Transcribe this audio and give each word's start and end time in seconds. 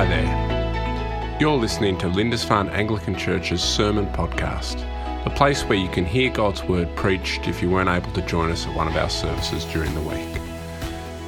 Hi 0.00 0.06
there. 0.06 1.36
You're 1.38 1.58
listening 1.58 1.98
to 1.98 2.08
Lindisfarne 2.08 2.70
Anglican 2.70 3.14
Church's 3.14 3.62
Sermon 3.62 4.06
Podcast, 4.14 4.78
the 5.24 5.30
place 5.30 5.62
where 5.64 5.76
you 5.76 5.90
can 5.90 6.06
hear 6.06 6.30
God's 6.30 6.64
Word 6.64 6.88
preached 6.96 7.46
if 7.46 7.60
you 7.60 7.68
weren't 7.68 7.90
able 7.90 8.10
to 8.14 8.22
join 8.22 8.50
us 8.50 8.66
at 8.66 8.74
one 8.74 8.88
of 8.88 8.96
our 8.96 9.10
services 9.10 9.66
during 9.66 9.92
the 9.92 10.00
week. 10.00 10.40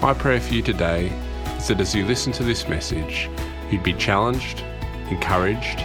My 0.00 0.14
prayer 0.14 0.40
for 0.40 0.54
you 0.54 0.62
today 0.62 1.12
is 1.58 1.68
that 1.68 1.82
as 1.82 1.94
you 1.94 2.06
listen 2.06 2.32
to 2.32 2.44
this 2.44 2.66
message, 2.66 3.28
you'd 3.70 3.82
be 3.82 3.92
challenged, 3.92 4.64
encouraged, 5.10 5.80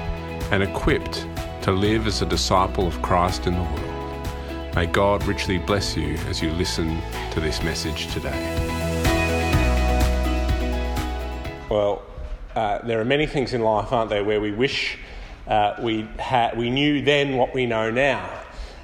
and 0.54 0.63
equipped 0.63 1.27
to 1.63 1.73
live 1.73 2.07
as 2.07 2.21
a 2.21 2.25
disciple 2.25 2.88
of 2.88 3.01
Christ 3.01 3.47
in 3.47 3.55
the 3.55 3.63
world. 3.63 4.75
May 4.75 4.85
God 4.85 5.25
richly 5.25 5.57
bless 5.57 5.97
you 5.97 6.13
as 6.29 6.41
you 6.41 6.51
listen 6.51 7.01
to 7.31 7.41
this 7.41 7.61
message 7.63 8.07
today. 8.13 8.63
Well, 11.69 12.01
uh, 12.57 12.84
there 12.88 13.00
are 13.00 13.06
many 13.06 13.28
things 13.28 13.54
in 13.54 13.61
life, 13.61 13.93
aren't 13.93 14.10
there, 14.10 14.24
where 14.24 14.42
we 14.42 14.52
wish 14.52 14.97
uh, 15.47 15.75
we, 15.79 16.02
ha- 16.20 16.50
we 16.57 16.71
knew 16.71 17.04
then 17.04 17.38
what 17.38 17.54
we 17.54 17.68
know 17.68 17.92
now. 17.92 18.28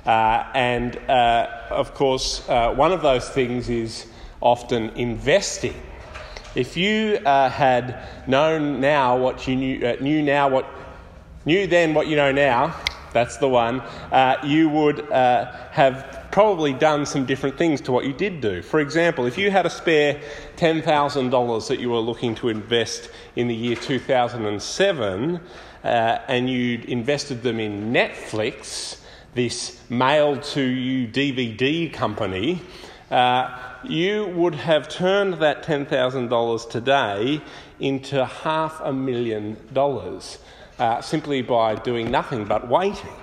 Uh, 0.06 0.46
and 0.54 0.96
uh, 1.10 1.48
of 1.72 1.96
course, 1.96 2.48
uh, 2.50 2.72
one 2.72 2.92
of 2.92 3.02
those 3.02 3.28
things 3.30 3.70
is 3.70 4.06
often 4.42 4.90
investing. 4.92 5.74
If 6.54 6.78
you 6.78 7.18
had 7.26 8.08
known 8.28 8.80
now 8.80 9.18
what 9.18 9.48
you 9.48 9.56
knew, 9.56 9.98
knew 10.00 10.22
now 10.22 10.50
what 10.50 10.68
knew 11.44 11.66
then 11.66 11.96
what 11.96 12.06
you 12.06 12.16
know 12.16 12.32
now, 12.32 12.80
that's 13.12 13.38
the 13.38 13.50
one, 13.50 13.82
you 14.44 14.70
would 14.70 15.00
have 15.10 16.23
probably 16.34 16.74
done 16.74 17.06
some 17.06 17.28
different 17.28 17.56
things 17.60 17.80
to 17.80 17.92
what 17.92 18.06
you 18.06 18.12
did 18.12 18.42
do. 18.42 18.60
For 18.64 18.80
example, 18.80 19.28
if 19.28 19.38
you 19.38 19.52
had 19.52 19.68
a 19.68 19.70
spare 19.70 20.20
$10,000 20.58 21.68
that 21.68 21.80
you 21.80 21.92
were 21.92 22.00
looking 22.00 22.34
to 22.34 22.50
invest 22.50 23.12
in 23.36 23.48
the 23.48 23.54
year 23.54 23.76
2007 23.76 25.40
uh, 25.84 25.88
and 26.28 26.50
you'd 26.50 26.86
invested 26.86 27.44
them 27.44 27.60
in 27.60 27.94
Netflix, 27.94 28.98
this 29.36 29.80
mail 29.92 30.42
to 30.42 30.64
you 30.64 31.08
DVD 31.08 31.94
company, 31.94 32.64
uh, 33.12 33.56
you 33.84 34.26
would 34.30 34.56
have 34.56 34.90
turned 34.90 35.36
that 35.36 35.62
$10,000 35.64 36.70
today 36.72 37.42
into 37.80 38.26
half 38.26 38.82
a 38.84 38.92
million 38.92 39.56
dollars 39.72 40.40
uh, 40.80 41.00
simply 41.00 41.44
by 41.44 41.76
doing 41.76 42.10
nothing 42.10 42.44
but 42.46 42.68
waiting. 42.68 43.14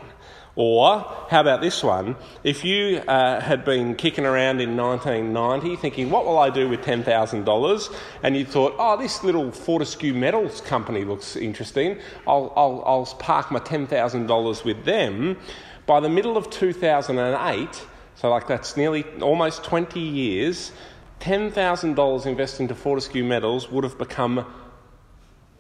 Or, 0.57 1.07
how 1.31 1.41
about 1.41 1.61
this 1.61 1.83
one? 1.83 2.17
If 2.43 2.65
you 2.65 2.99
uh, 2.99 3.41
had 3.41 3.65
been 3.65 3.95
kicking 3.95 4.27
around 4.27 4.61
in 4.61 4.77
1990 4.77 5.77
thinking, 5.77 6.11
what 6.11 6.27
will 6.27 6.39
I 6.39 6.51
do 6.51 6.69
with 6.69 6.81
$10,000? 6.81 7.97
And 8.23 8.37
you 8.37 8.45
thought, 8.45 8.75
oh, 8.79 8.97
this 8.97 9.23
little 9.23 9.53
Fortescue 9.53 10.13
Metals 10.13 10.61
company 10.61 11.05
looks 11.05 11.37
interesting, 11.37 11.99
I'll, 12.27 12.53
I'll, 12.57 12.83
I'll 12.85 13.07
park 13.19 13.53
my 13.53 13.61
$10,000 13.61 14.65
with 14.65 14.85
them. 14.85 15.39
By 15.87 16.01
the 16.01 16.09
middle 16.09 16.37
of 16.37 16.51
2008, 16.51 17.87
so 18.17 18.31
like 18.31 18.47
that's 18.49 18.77
nearly 18.77 19.05
almost 19.21 19.65
20 19.65 20.01
years, 20.01 20.73
$10,000 21.21 22.27
invested 22.27 22.63
into 22.63 22.75
Fortescue 22.75 23.25
Metals 23.25 23.71
would 23.71 23.85
have 23.85 23.99
become 23.99 24.47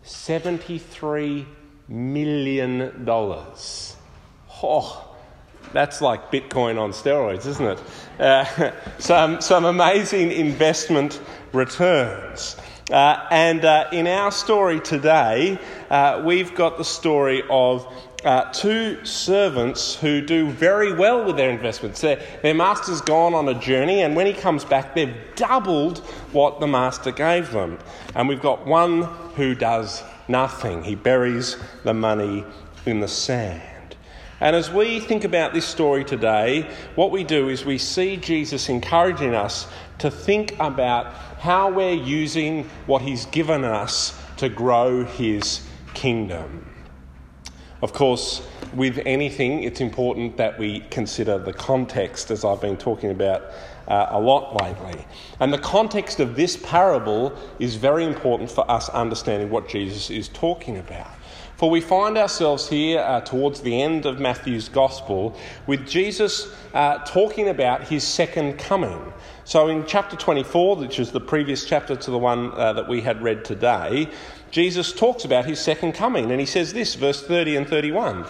$73 0.04 1.46
million. 1.88 3.04
Oh, 4.62 5.06
that's 5.72 6.00
like 6.00 6.30
Bitcoin 6.30 6.78
on 6.78 6.90
steroids, 6.90 7.46
isn't 7.46 7.66
it? 7.66 7.82
Uh, 8.20 8.72
some, 8.98 9.40
some 9.40 9.64
amazing 9.64 10.32
investment 10.32 11.20
returns. 11.52 12.56
Uh, 12.90 13.26
and 13.30 13.64
uh, 13.64 13.86
in 13.92 14.06
our 14.06 14.32
story 14.32 14.80
today, 14.80 15.58
uh, 15.90 16.22
we've 16.24 16.54
got 16.56 16.76
the 16.76 16.84
story 16.84 17.42
of 17.48 17.86
uh, 18.24 18.50
two 18.52 19.02
servants 19.04 19.94
who 19.94 20.20
do 20.20 20.50
very 20.50 20.92
well 20.92 21.24
with 21.24 21.36
their 21.36 21.50
investments. 21.50 22.00
Their, 22.00 22.20
their 22.42 22.54
master's 22.54 23.00
gone 23.00 23.32
on 23.32 23.48
a 23.48 23.58
journey, 23.58 24.02
and 24.02 24.16
when 24.16 24.26
he 24.26 24.32
comes 24.32 24.64
back, 24.64 24.94
they've 24.94 25.14
doubled 25.36 25.98
what 26.32 26.60
the 26.60 26.66
master 26.66 27.12
gave 27.12 27.52
them. 27.52 27.78
And 28.14 28.28
we've 28.28 28.42
got 28.42 28.66
one 28.66 29.02
who 29.36 29.54
does 29.54 30.02
nothing, 30.28 30.82
he 30.82 30.96
buries 30.96 31.56
the 31.84 31.94
money 31.94 32.44
in 32.86 33.00
the 33.00 33.08
sand. 33.08 33.69
And 34.40 34.56
as 34.56 34.70
we 34.70 35.00
think 35.00 35.24
about 35.24 35.52
this 35.52 35.66
story 35.66 36.02
today, 36.02 36.68
what 36.94 37.10
we 37.10 37.24
do 37.24 37.50
is 37.50 37.64
we 37.64 37.76
see 37.76 38.16
Jesus 38.16 38.70
encouraging 38.70 39.34
us 39.34 39.66
to 39.98 40.10
think 40.10 40.56
about 40.58 41.12
how 41.40 41.70
we're 41.70 41.92
using 41.92 42.64
what 42.86 43.02
he's 43.02 43.26
given 43.26 43.64
us 43.64 44.18
to 44.38 44.48
grow 44.48 45.04
his 45.04 45.66
kingdom. 45.92 46.66
Of 47.82 47.92
course, 47.92 48.46
with 48.74 49.00
anything, 49.04 49.62
it's 49.62 49.80
important 49.80 50.36
that 50.38 50.58
we 50.58 50.80
consider 50.90 51.38
the 51.38 51.52
context, 51.52 52.30
as 52.30 52.44
I've 52.44 52.60
been 52.60 52.76
talking 52.76 53.10
about 53.10 53.42
uh, 53.88 54.06
a 54.10 54.20
lot 54.20 54.62
lately. 54.62 55.04
And 55.40 55.52
the 55.52 55.58
context 55.58 56.20
of 56.20 56.36
this 56.36 56.56
parable 56.56 57.36
is 57.58 57.74
very 57.74 58.04
important 58.04 58.50
for 58.50 58.70
us 58.70 58.88
understanding 58.90 59.50
what 59.50 59.68
Jesus 59.68 60.10
is 60.10 60.28
talking 60.28 60.78
about. 60.78 61.08
For 61.60 61.68
we 61.68 61.82
find 61.82 62.16
ourselves 62.16 62.70
here 62.70 63.00
uh, 63.00 63.20
towards 63.20 63.60
the 63.60 63.82
end 63.82 64.06
of 64.06 64.18
Matthew's 64.18 64.70
Gospel 64.70 65.36
with 65.66 65.86
Jesus 65.86 66.48
uh, 66.72 67.00
talking 67.04 67.50
about 67.50 67.86
his 67.86 68.02
second 68.02 68.58
coming. 68.58 69.12
So 69.44 69.68
in 69.68 69.84
chapter 69.84 70.16
24, 70.16 70.76
which 70.76 70.98
is 70.98 71.10
the 71.10 71.20
previous 71.20 71.66
chapter 71.66 71.96
to 71.96 72.10
the 72.10 72.16
one 72.16 72.52
uh, 72.52 72.72
that 72.72 72.88
we 72.88 73.02
had 73.02 73.22
read 73.22 73.44
today, 73.44 74.08
Jesus 74.50 74.90
talks 74.90 75.26
about 75.26 75.44
his 75.44 75.60
second 75.60 75.92
coming. 75.92 76.30
And 76.30 76.40
he 76.40 76.46
says 76.46 76.72
this, 76.72 76.94
verse 76.94 77.22
30 77.22 77.56
and 77.56 77.68
31. 77.68 78.24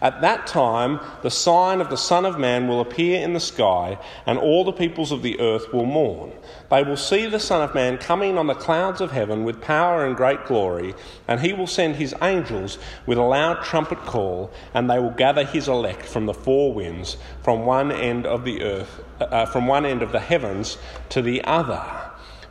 At 0.00 0.20
that 0.20 0.46
time, 0.46 1.00
the 1.22 1.30
sign 1.30 1.80
of 1.80 1.90
the 1.90 1.96
Son 1.96 2.24
of 2.24 2.38
Man 2.38 2.68
will 2.68 2.80
appear 2.80 3.20
in 3.20 3.32
the 3.32 3.40
sky, 3.40 3.98
and 4.26 4.38
all 4.38 4.62
the 4.62 4.72
peoples 4.72 5.10
of 5.10 5.22
the 5.22 5.40
earth 5.40 5.72
will 5.72 5.86
mourn. 5.86 6.32
They 6.70 6.84
will 6.84 6.96
see 6.96 7.26
the 7.26 7.40
Son 7.40 7.62
of 7.62 7.74
Man 7.74 7.98
coming 7.98 8.38
on 8.38 8.46
the 8.46 8.54
clouds 8.54 9.00
of 9.00 9.10
heaven 9.10 9.42
with 9.42 9.60
power 9.60 10.06
and 10.06 10.16
great 10.16 10.44
glory, 10.44 10.94
and 11.26 11.40
he 11.40 11.52
will 11.52 11.66
send 11.66 11.96
his 11.96 12.14
angels 12.22 12.78
with 13.06 13.18
a 13.18 13.22
loud 13.22 13.64
trumpet 13.64 13.98
call, 13.98 14.52
and 14.72 14.88
they 14.88 15.00
will 15.00 15.10
gather 15.10 15.44
his 15.44 15.66
elect 15.66 16.06
from 16.06 16.26
the 16.26 16.34
four 16.34 16.72
winds, 16.72 17.16
from 17.42 17.66
one 17.66 17.90
end 17.90 18.24
of 18.24 18.44
the 18.44 18.62
earth, 18.62 19.02
uh, 19.20 19.46
from 19.46 19.66
one 19.66 19.84
end 19.84 20.02
of 20.02 20.12
the 20.12 20.20
heavens 20.20 20.78
to 21.08 21.22
the 21.22 21.42
other. 21.42 21.84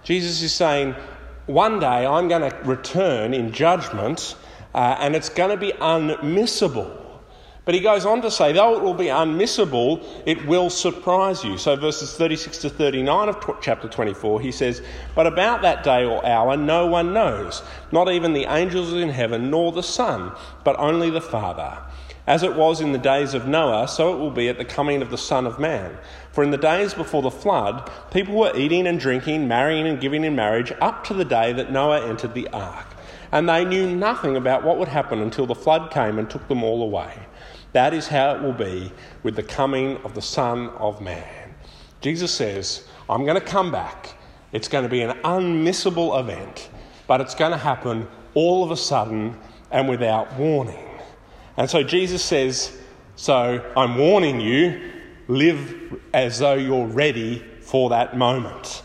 Jesus 0.04 0.42
is 0.42 0.54
saying, 0.54 0.96
one 1.46 1.80
day 1.80 2.06
I'm 2.06 2.28
going 2.28 2.52
to 2.52 2.58
return 2.66 3.34
in 3.34 3.54
judgment, 3.54 4.36
uh, 4.76 4.98
and 5.00 5.16
it's 5.16 5.30
going 5.30 5.52
to 5.52 5.58
be 5.58 5.72
unmissable. 5.72 7.07
But 7.68 7.76
he 7.76 7.82
goes 7.82 8.06
on 8.06 8.22
to 8.22 8.32
say, 8.32 8.54
though 8.54 8.78
it 8.78 8.82
will 8.82 8.94
be 8.94 9.08
unmissable, 9.08 10.02
it 10.26 10.46
will 10.46 10.70
surprise 10.70 11.44
you. 11.44 11.58
So, 11.58 11.76
verses 11.76 12.14
36 12.14 12.60
to 12.60 12.70
39 12.70 13.28
of 13.28 13.60
chapter 13.62 13.90
24, 13.90 14.40
he 14.40 14.54
says, 14.54 14.82
But 15.14 15.28
about 15.28 15.64
that 15.64 15.84
day 15.84 16.06
or 16.06 16.26
hour 16.26 16.56
no 16.56 16.86
one 16.86 17.12
knows, 17.12 17.62
not 17.92 18.10
even 18.10 18.32
the 18.32 18.46
angels 18.46 18.94
in 18.94 19.10
heaven, 19.10 19.52
nor 19.52 19.74
the 19.74 19.84
Son, 19.84 20.32
but 20.64 20.80
only 20.80 21.10
the 21.10 21.20
Father. 21.20 21.78
As 22.26 22.42
it 22.42 22.56
was 22.56 22.80
in 22.80 22.94
the 22.94 22.98
days 22.98 23.34
of 23.34 23.50
Noah, 23.50 23.90
so 23.90 24.14
it 24.14 24.18
will 24.18 24.32
be 24.32 24.48
at 24.48 24.58
the 24.58 24.64
coming 24.64 25.02
of 25.02 25.10
the 25.10 25.18
Son 25.18 25.46
of 25.46 25.60
Man. 25.60 25.98
For 26.32 26.46
in 26.46 26.52
the 26.52 26.58
days 26.58 26.94
before 26.94 27.22
the 27.22 27.30
flood, 27.30 27.92
people 28.12 28.36
were 28.36 28.56
eating 28.56 28.88
and 28.88 28.98
drinking, 28.98 29.46
marrying 29.46 29.88
and 29.88 30.00
giving 30.00 30.24
in 30.24 30.38
marriage, 30.38 30.72
up 30.80 31.04
to 31.08 31.14
the 31.14 31.26
day 31.26 31.52
that 31.52 31.70
Noah 31.70 32.08
entered 32.08 32.34
the 32.34 32.48
ark. 32.54 32.88
And 33.32 33.48
they 33.50 33.66
knew 33.66 33.94
nothing 33.96 34.36
about 34.36 34.64
what 34.64 34.78
would 34.78 34.88
happen 34.88 35.20
until 35.20 35.46
the 35.46 35.56
flood 35.56 35.92
came 35.92 36.18
and 36.18 36.30
took 36.30 36.48
them 36.48 36.64
all 36.64 36.82
away. 36.82 37.14
That 37.74 37.94
is 37.94 38.08
how 38.08 38.36
it 38.36 38.42
will 38.42 38.54
be 38.54 38.92
with 39.24 39.36
the 39.36 39.44
coming 39.44 39.98
of 39.98 40.16
the 40.16 40.22
Son 40.22 40.70
of 40.70 41.02
Man. 41.02 41.54
Jesus 42.02 42.34
says, 42.34 42.88
I'm 43.10 43.26
going 43.26 43.40
to 43.40 43.46
come 43.46 43.72
back. 43.72 44.16
It's 44.52 44.68
going 44.68 44.84
to 44.84 44.90
be 44.90 45.02
an 45.02 45.18
unmissable 45.24 46.20
event, 46.20 46.70
but 47.06 47.22
it's 47.22 47.36
going 47.36 47.52
to 47.52 47.58
happen 47.58 48.08
all 48.34 48.64
of 48.64 48.72
a 48.72 48.78
sudden 48.78 49.38
and 49.72 49.90
without 49.90 50.34
warning. 50.38 50.88
And 51.58 51.70
so 51.70 51.84
Jesus 51.84 52.24
says, 52.24 52.78
So 53.16 53.64
I'm 53.76 53.98
warning 53.98 54.40
you, 54.40 54.92
live 55.28 56.00
as 56.14 56.40
though 56.40 56.54
you're 56.54 56.88
ready 56.88 57.44
for 57.62 57.90
that 57.90 58.18
moment. 58.18 58.84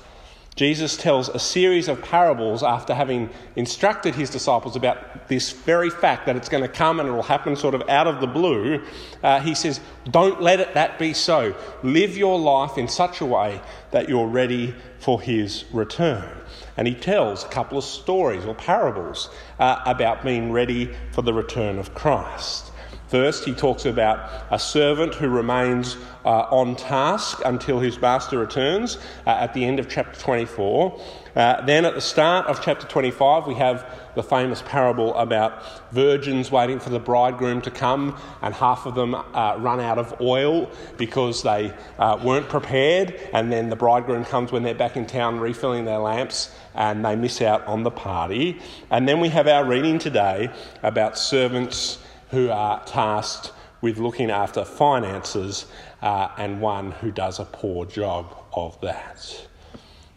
Jesus 0.63 0.97
tells 0.97 1.29
a 1.29 1.41
series 1.41 1.89
of 1.89 2.01
parables 2.03 2.63
after 2.63 2.95
having 2.95 3.31
instructed 3.57 4.15
his 4.15 4.31
disciples 4.31 4.77
about 4.77 5.27
this 5.27 5.51
very 5.51 5.91
fact 5.91 6.27
that 6.27 6.37
it's 6.37 6.49
going 6.49 6.63
to 6.63 6.69
come 6.69 7.01
and 7.01 7.09
it 7.09 7.11
will 7.11 7.25
happen 7.25 7.57
sort 7.57 7.75
of 7.75 7.83
out 7.89 8.07
of 8.07 8.21
the 8.21 8.29
blue. 8.29 8.81
Uh, 9.25 9.41
he 9.41 9.57
says, 9.57 9.81
Don't 10.09 10.41
let 10.41 10.61
it 10.61 10.75
that 10.75 11.01
be 11.01 11.15
so. 11.15 11.57
Live 11.83 12.17
your 12.17 12.39
life 12.39 12.79
in 12.79 12.87
such 12.87 13.21
a 13.21 13.27
way 13.27 13.61
that 13.91 14.09
you're 14.09 14.29
ready 14.29 14.73
for 15.01 15.21
his 15.21 15.65
return. 15.73 16.33
And 16.77 16.87
he 16.87 16.95
tells 16.95 17.43
a 17.43 17.49
couple 17.49 17.77
of 17.77 17.83
stories 17.83 18.45
or 18.45 18.55
parables 18.55 19.31
uh, 19.59 19.83
about 19.85 20.23
being 20.23 20.53
ready 20.53 20.95
for 21.11 21.23
the 21.23 21.35
return 21.35 21.77
of 21.77 21.93
Christ. 21.93 22.72
First, 23.09 23.45
he 23.45 23.53
talks 23.53 23.85
about 23.85 24.31
a 24.51 24.59
servant 24.59 25.15
who 25.15 25.29
remains 25.29 25.99
uh, 26.25 26.47
on 26.51 26.77
task 26.77 27.43
until 27.45 27.79
his 27.79 28.01
master 28.01 28.39
returns 28.39 28.97
uh, 29.27 29.31
at 29.31 29.53
the 29.53 29.65
end 29.65 29.79
of 29.79 29.89
chapter 29.89 30.19
24. 30.19 30.99
Uh, 31.35 31.65
then 31.67 31.85
at 31.85 31.95
the 31.95 32.01
start 32.01 32.47
of 32.47 32.63
chapter 32.63 32.87
25, 32.87 33.47
we 33.47 33.55
have 33.55 33.87
the 34.15 34.23
famous 34.23 34.63
parable 34.67 35.15
about 35.17 35.93
virgins 35.93 36.51
waiting 36.51 36.79
for 36.79 36.91
the 36.91 36.99
bridegroom 36.99 37.61
to 37.63 37.71
come, 37.71 38.17
and 38.43 38.55
half 38.55 38.87
of 38.87 38.95
them 38.95 39.15
uh, 39.15 39.57
run 39.59 39.81
out 39.81 39.99
of 39.99 40.19
oil 40.21 40.71
because 40.97 41.43
they 41.43 41.73
uh, 41.99 42.19
weren't 42.23 42.49
prepared, 42.49 43.19
and 43.33 43.53
then 43.53 43.71
the 43.71 43.77
bridegroom 43.77 44.25
comes 44.25 44.53
when 44.53 44.63
they're 44.63 44.75
back 44.75 44.97
in 44.97 45.07
town 45.07 45.41
refilling 45.41 45.85
their 45.85 45.99
lamps, 45.99 46.55
and 46.75 47.05
they 47.05 47.17
miss 47.17 47.41
out 47.41 47.67
on 47.67 47.83
the 47.83 47.91
party. 47.91 48.61
And 48.91 49.09
then 49.09 49.21
we 49.21 49.29
have 49.29 49.47
our 49.47 49.65
reading 49.65 49.99
today 49.99 50.51
about 50.83 51.19
servants 51.19 51.99
who 52.33 52.51
are 52.51 52.83
tasked 52.85 53.53
with 53.81 53.99
looking 53.99 54.31
after 54.31 54.65
finances 54.65 55.67
uh, 56.01 56.29
and 56.37 56.61
one 56.61 56.91
who 56.93 57.11
does 57.11 57.39
a 57.39 57.45
poor 57.45 57.85
job 57.85 58.35
of 58.53 58.81
that. 58.81 59.47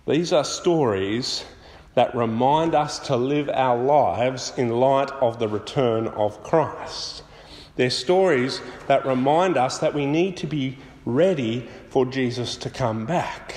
These 0.08 0.34
are 0.34 0.44
stories 0.44 1.44
that 1.96 2.16
remind 2.16 2.74
us 2.74 3.00
to 3.00 3.16
live 3.16 3.50
our 3.50 3.78
lives 3.78 4.54
in 4.58 4.70
light 4.70 5.12
of 5.22 5.40
the 5.40 5.48
return 5.48 6.08
of 6.08 6.42
Christ. 6.44 7.24
They're 7.76 7.90
stories 7.90 8.62
that 8.88 9.06
remind 9.06 9.58
us 9.58 9.80
that 9.80 9.94
we 9.94 10.06
need 10.06 10.38
to 10.38 10.48
be 10.48 10.78
ready 11.06 11.68
for 11.90 12.06
Jesus 12.06 12.56
to 12.58 12.70
come 12.70 13.06
back. 13.06 13.56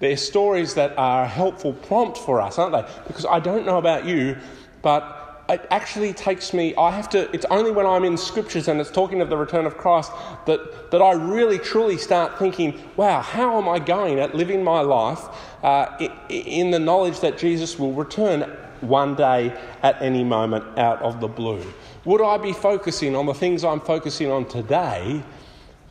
They're 0.00 0.16
stories 0.16 0.74
that 0.74 0.98
are 0.98 1.24
a 1.24 1.28
helpful 1.28 1.72
prompt 1.72 2.18
for 2.18 2.40
us, 2.40 2.58
aren't 2.58 2.72
they? 2.72 2.92
Because 3.06 3.24
I 3.26 3.38
don't 3.38 3.64
know 3.64 3.78
about 3.78 4.04
you, 4.04 4.36
but 4.82 5.23
it 5.48 5.66
actually 5.70 6.12
takes 6.14 6.54
me, 6.54 6.74
I 6.76 6.90
have 6.90 7.08
to, 7.10 7.30
it's 7.34 7.44
only 7.50 7.70
when 7.70 7.84
I'm 7.84 8.04
in 8.04 8.16
scriptures 8.16 8.68
and 8.68 8.80
it's 8.80 8.90
talking 8.90 9.20
of 9.20 9.28
the 9.28 9.36
return 9.36 9.66
of 9.66 9.76
Christ 9.76 10.10
that, 10.46 10.90
that 10.90 11.02
I 11.02 11.12
really 11.12 11.58
truly 11.58 11.98
start 11.98 12.38
thinking, 12.38 12.80
wow, 12.96 13.20
how 13.20 13.58
am 13.58 13.68
I 13.68 13.78
going 13.78 14.18
at 14.20 14.34
living 14.34 14.64
my 14.64 14.80
life 14.80 15.22
uh, 15.62 16.08
in 16.30 16.70
the 16.70 16.78
knowledge 16.78 17.20
that 17.20 17.36
Jesus 17.36 17.78
will 17.78 17.92
return 17.92 18.42
one 18.80 19.14
day 19.14 19.54
at 19.82 20.00
any 20.00 20.24
moment 20.24 20.78
out 20.78 21.02
of 21.02 21.20
the 21.20 21.28
blue? 21.28 21.62
Would 22.06 22.22
I 22.22 22.38
be 22.38 22.52
focusing 22.52 23.14
on 23.14 23.26
the 23.26 23.34
things 23.34 23.64
I'm 23.64 23.80
focusing 23.80 24.30
on 24.30 24.46
today 24.46 25.22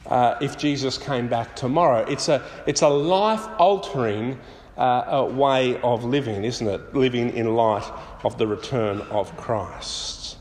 uh, 0.07 0.35
if 0.41 0.57
Jesus 0.57 0.97
came 0.97 1.27
back 1.27 1.55
tomorrow? 1.55 2.05
It's 2.09 2.27
a, 2.27 2.43
it's 2.65 2.81
a 2.81 2.89
life 2.89 3.47
altering 3.59 4.39
uh, 4.77 5.27
way 5.29 5.79
of 5.81 6.03
living, 6.03 6.43
isn't 6.43 6.67
it? 6.67 6.95
Living 6.95 7.29
in 7.35 7.53
light 7.55 7.83
of 8.23 8.37
the 8.37 8.47
return 8.47 9.01
of 9.11 9.35
Christ. 9.37 10.37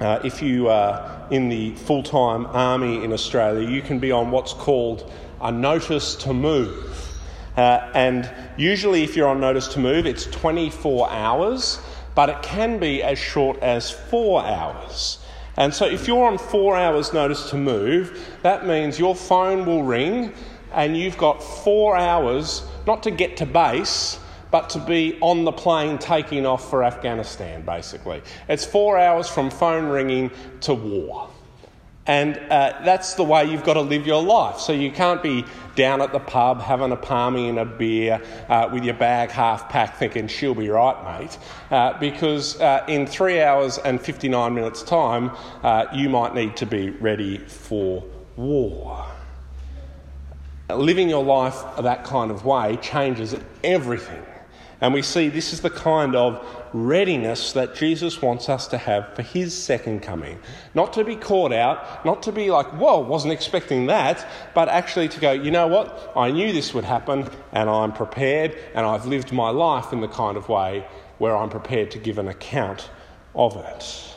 Uh, 0.00 0.20
if 0.24 0.42
you 0.42 0.68
are 0.68 1.26
in 1.30 1.48
the 1.48 1.74
full 1.74 2.02
time 2.02 2.46
army 2.46 3.04
in 3.04 3.12
Australia, 3.12 3.68
you 3.68 3.82
can 3.82 3.98
be 3.98 4.10
on 4.10 4.30
what's 4.30 4.52
called 4.52 5.10
a 5.40 5.52
notice 5.52 6.14
to 6.16 6.32
move. 6.32 7.08
Uh, 7.56 7.90
and 7.94 8.30
usually, 8.56 9.04
if 9.04 9.14
you're 9.14 9.28
on 9.28 9.40
notice 9.40 9.68
to 9.68 9.78
move, 9.78 10.06
it's 10.06 10.26
24 10.26 11.10
hours, 11.10 11.78
but 12.14 12.28
it 12.28 12.42
can 12.42 12.78
be 12.78 13.02
as 13.02 13.18
short 13.18 13.58
as 13.60 13.90
four 13.90 14.44
hours. 14.44 15.18
And 15.56 15.72
so, 15.72 15.86
if 15.86 16.08
you're 16.08 16.24
on 16.24 16.38
four 16.38 16.76
hours' 16.76 17.12
notice 17.12 17.50
to 17.50 17.56
move, 17.56 18.36
that 18.42 18.66
means 18.66 18.98
your 18.98 19.14
phone 19.14 19.66
will 19.66 19.82
ring 19.82 20.32
and 20.72 20.96
you've 20.96 21.18
got 21.18 21.42
four 21.42 21.96
hours 21.96 22.62
not 22.86 23.02
to 23.02 23.10
get 23.10 23.36
to 23.36 23.46
base, 23.46 24.18
but 24.52 24.70
to 24.70 24.78
be 24.78 25.18
on 25.20 25.44
the 25.44 25.50
plane 25.50 25.98
taking 25.98 26.46
off 26.46 26.70
for 26.70 26.84
Afghanistan, 26.84 27.62
basically. 27.62 28.22
It's 28.48 28.64
four 28.64 28.98
hours 28.98 29.28
from 29.28 29.50
phone 29.50 29.86
ringing 29.86 30.30
to 30.60 30.74
war. 30.74 31.28
And 32.06 32.36
uh, 32.36 32.80
that's 32.84 33.14
the 33.14 33.22
way 33.22 33.44
you've 33.44 33.64
got 33.64 33.74
to 33.74 33.80
live 33.80 34.06
your 34.06 34.22
life. 34.22 34.58
So 34.58 34.72
you 34.72 34.90
can't 34.90 35.22
be 35.22 35.44
down 35.74 36.02
at 36.02 36.12
the 36.12 36.18
pub 36.18 36.60
having 36.60 36.92
a 36.92 36.96
parmy 36.96 37.48
and 37.48 37.58
a 37.58 37.64
beer 37.64 38.20
uh, 38.48 38.68
with 38.72 38.84
your 38.84 38.94
bag 38.94 39.30
half 39.30 39.68
packed 39.68 39.98
thinking 39.98 40.26
she'll 40.26 40.54
be 40.54 40.68
right, 40.68 41.20
mate. 41.20 41.38
Uh, 41.70 41.98
because 41.98 42.60
uh, 42.60 42.84
in 42.88 43.06
three 43.06 43.40
hours 43.40 43.78
and 43.78 44.00
59 44.00 44.52
minutes' 44.52 44.82
time, 44.82 45.30
uh, 45.62 45.86
you 45.94 46.10
might 46.10 46.34
need 46.34 46.56
to 46.56 46.66
be 46.66 46.90
ready 46.90 47.38
for 47.38 48.04
war 48.36 49.06
living 50.76 51.08
your 51.08 51.24
life 51.24 51.62
that 51.82 52.04
kind 52.04 52.30
of 52.30 52.44
way 52.44 52.76
changes 52.76 53.36
everything. 53.62 54.22
And 54.82 54.92
we 54.92 55.00
see 55.00 55.28
this 55.28 55.52
is 55.52 55.60
the 55.60 55.70
kind 55.70 56.16
of 56.16 56.44
readiness 56.72 57.52
that 57.52 57.76
Jesus 57.76 58.20
wants 58.20 58.48
us 58.48 58.66
to 58.66 58.78
have 58.78 59.14
for 59.14 59.22
his 59.22 59.56
second 59.56 60.00
coming. 60.02 60.40
Not 60.74 60.92
to 60.94 61.04
be 61.04 61.14
caught 61.14 61.52
out, 61.52 62.04
not 62.04 62.20
to 62.24 62.32
be 62.32 62.50
like, 62.50 62.66
whoa, 62.72 62.98
wasn't 62.98 63.32
expecting 63.32 63.86
that, 63.86 64.26
but 64.54 64.68
actually 64.68 65.08
to 65.10 65.20
go, 65.20 65.30
you 65.30 65.52
know 65.52 65.68
what? 65.68 66.12
I 66.16 66.32
knew 66.32 66.52
this 66.52 66.74
would 66.74 66.84
happen 66.84 67.30
and 67.52 67.70
I'm 67.70 67.92
prepared 67.92 68.58
and 68.74 68.84
I've 68.84 69.06
lived 69.06 69.32
my 69.32 69.50
life 69.50 69.92
in 69.92 70.00
the 70.00 70.08
kind 70.08 70.36
of 70.36 70.48
way 70.48 70.84
where 71.18 71.36
I'm 71.36 71.48
prepared 71.48 71.92
to 71.92 71.98
give 71.98 72.18
an 72.18 72.26
account 72.26 72.90
of 73.36 73.56
it. 73.56 74.16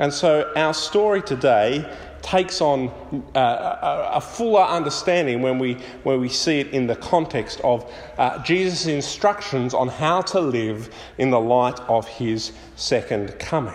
And 0.00 0.12
so 0.12 0.52
our 0.56 0.74
story 0.74 1.22
today 1.22 1.88
takes 2.26 2.60
on 2.60 2.88
uh, 3.36 3.38
a, 3.38 4.10
a, 4.16 4.20
fuller 4.20 4.64
understanding 4.64 5.42
when 5.42 5.60
we, 5.60 5.74
when 6.02 6.20
we 6.20 6.28
see 6.28 6.58
it 6.58 6.66
in 6.68 6.88
the 6.88 6.96
context 6.96 7.60
of 7.62 7.88
uh, 8.18 8.42
Jesus' 8.42 8.86
instructions 8.86 9.72
on 9.72 9.86
how 9.86 10.20
to 10.22 10.40
live 10.40 10.92
in 11.18 11.30
the 11.30 11.38
light 11.38 11.78
of 11.88 12.08
his 12.08 12.50
second 12.74 13.38
coming. 13.38 13.74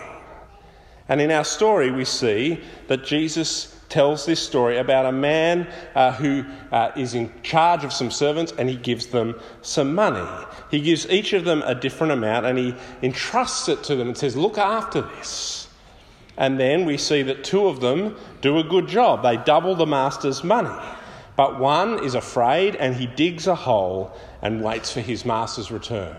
And 1.08 1.18
in 1.18 1.30
our 1.30 1.44
story, 1.44 1.90
we 1.90 2.04
see 2.04 2.60
that 2.88 3.04
Jesus 3.04 3.74
tells 3.88 4.26
this 4.26 4.40
story 4.40 4.76
about 4.76 5.06
a 5.06 5.12
man 5.12 5.66
uh, 5.94 6.12
who 6.12 6.44
uh, 6.72 6.90
is 6.94 7.14
in 7.14 7.32
charge 7.42 7.84
of 7.84 7.92
some 7.92 8.10
servants 8.10 8.52
and 8.58 8.68
he 8.68 8.76
gives 8.76 9.06
them 9.06 9.38
some 9.62 9.94
money. 9.94 10.46
He 10.70 10.80
gives 10.80 11.08
each 11.08 11.32
of 11.32 11.44
them 11.44 11.62
a 11.64 11.74
different 11.74 12.12
amount 12.12 12.44
and 12.44 12.58
he 12.58 12.74
entrusts 13.02 13.68
it 13.68 13.82
to 13.84 13.96
them 13.96 14.08
and 14.08 14.16
says, 14.16 14.36
Look 14.36 14.58
after 14.58 15.00
this. 15.02 15.61
And 16.36 16.58
then 16.58 16.86
we 16.86 16.96
see 16.96 17.22
that 17.22 17.44
two 17.44 17.66
of 17.66 17.80
them 17.80 18.16
do 18.40 18.58
a 18.58 18.64
good 18.64 18.88
job. 18.88 19.22
They 19.22 19.36
double 19.36 19.74
the 19.74 19.86
master's 19.86 20.42
money. 20.42 20.74
But 21.36 21.58
one 21.58 22.04
is 22.04 22.14
afraid 22.14 22.76
and 22.76 22.94
he 22.94 23.06
digs 23.06 23.46
a 23.46 23.54
hole 23.54 24.16
and 24.42 24.62
waits 24.62 24.92
for 24.92 25.00
his 25.00 25.24
master's 25.24 25.70
return. 25.70 26.16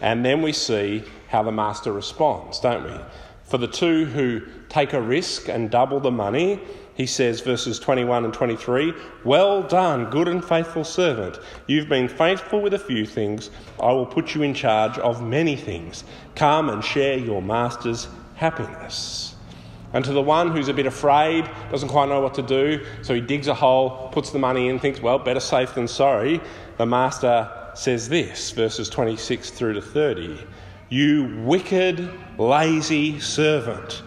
And 0.00 0.24
then 0.24 0.42
we 0.42 0.52
see 0.52 1.04
how 1.28 1.42
the 1.42 1.52
master 1.52 1.92
responds, 1.92 2.60
don't 2.60 2.84
we? 2.84 2.96
For 3.44 3.58
the 3.58 3.66
two 3.66 4.04
who 4.04 4.42
take 4.68 4.92
a 4.92 5.00
risk 5.00 5.48
and 5.48 5.70
double 5.70 6.00
the 6.00 6.10
money, 6.10 6.60
he 6.94 7.06
says, 7.06 7.40
verses 7.40 7.78
21 7.78 8.24
and 8.24 8.34
23, 8.34 8.92
Well 9.24 9.62
done, 9.62 10.10
good 10.10 10.28
and 10.28 10.44
faithful 10.44 10.84
servant. 10.84 11.38
You've 11.66 11.88
been 11.88 12.08
faithful 12.08 12.60
with 12.60 12.74
a 12.74 12.78
few 12.78 13.06
things. 13.06 13.50
I 13.80 13.92
will 13.92 14.04
put 14.04 14.34
you 14.34 14.42
in 14.42 14.52
charge 14.52 14.98
of 14.98 15.22
many 15.22 15.54
things. 15.54 16.02
Come 16.34 16.68
and 16.68 16.84
share 16.84 17.16
your 17.16 17.40
master's 17.40 18.08
happiness. 18.38 19.34
And 19.92 20.04
to 20.04 20.12
the 20.12 20.22
one 20.22 20.52
who's 20.52 20.68
a 20.68 20.72
bit 20.72 20.86
afraid, 20.86 21.48
doesn't 21.70 21.88
quite 21.88 22.08
know 22.08 22.20
what 22.20 22.34
to 22.34 22.42
do, 22.42 22.84
so 23.02 23.14
he 23.14 23.20
digs 23.20 23.48
a 23.48 23.54
hole, 23.54 24.10
puts 24.12 24.30
the 24.30 24.38
money 24.38 24.68
in, 24.68 24.78
thinks, 24.78 25.00
well, 25.00 25.18
better 25.18 25.40
safe 25.40 25.74
than 25.74 25.88
sorry, 25.88 26.40
the 26.76 26.86
master 26.86 27.50
says 27.74 28.08
this, 28.08 28.52
verses 28.52 28.88
26 28.88 29.50
through 29.50 29.74
to 29.74 29.82
30 29.82 30.38
You 30.88 31.42
wicked, 31.44 32.10
lazy 32.38 33.18
servant. 33.18 34.02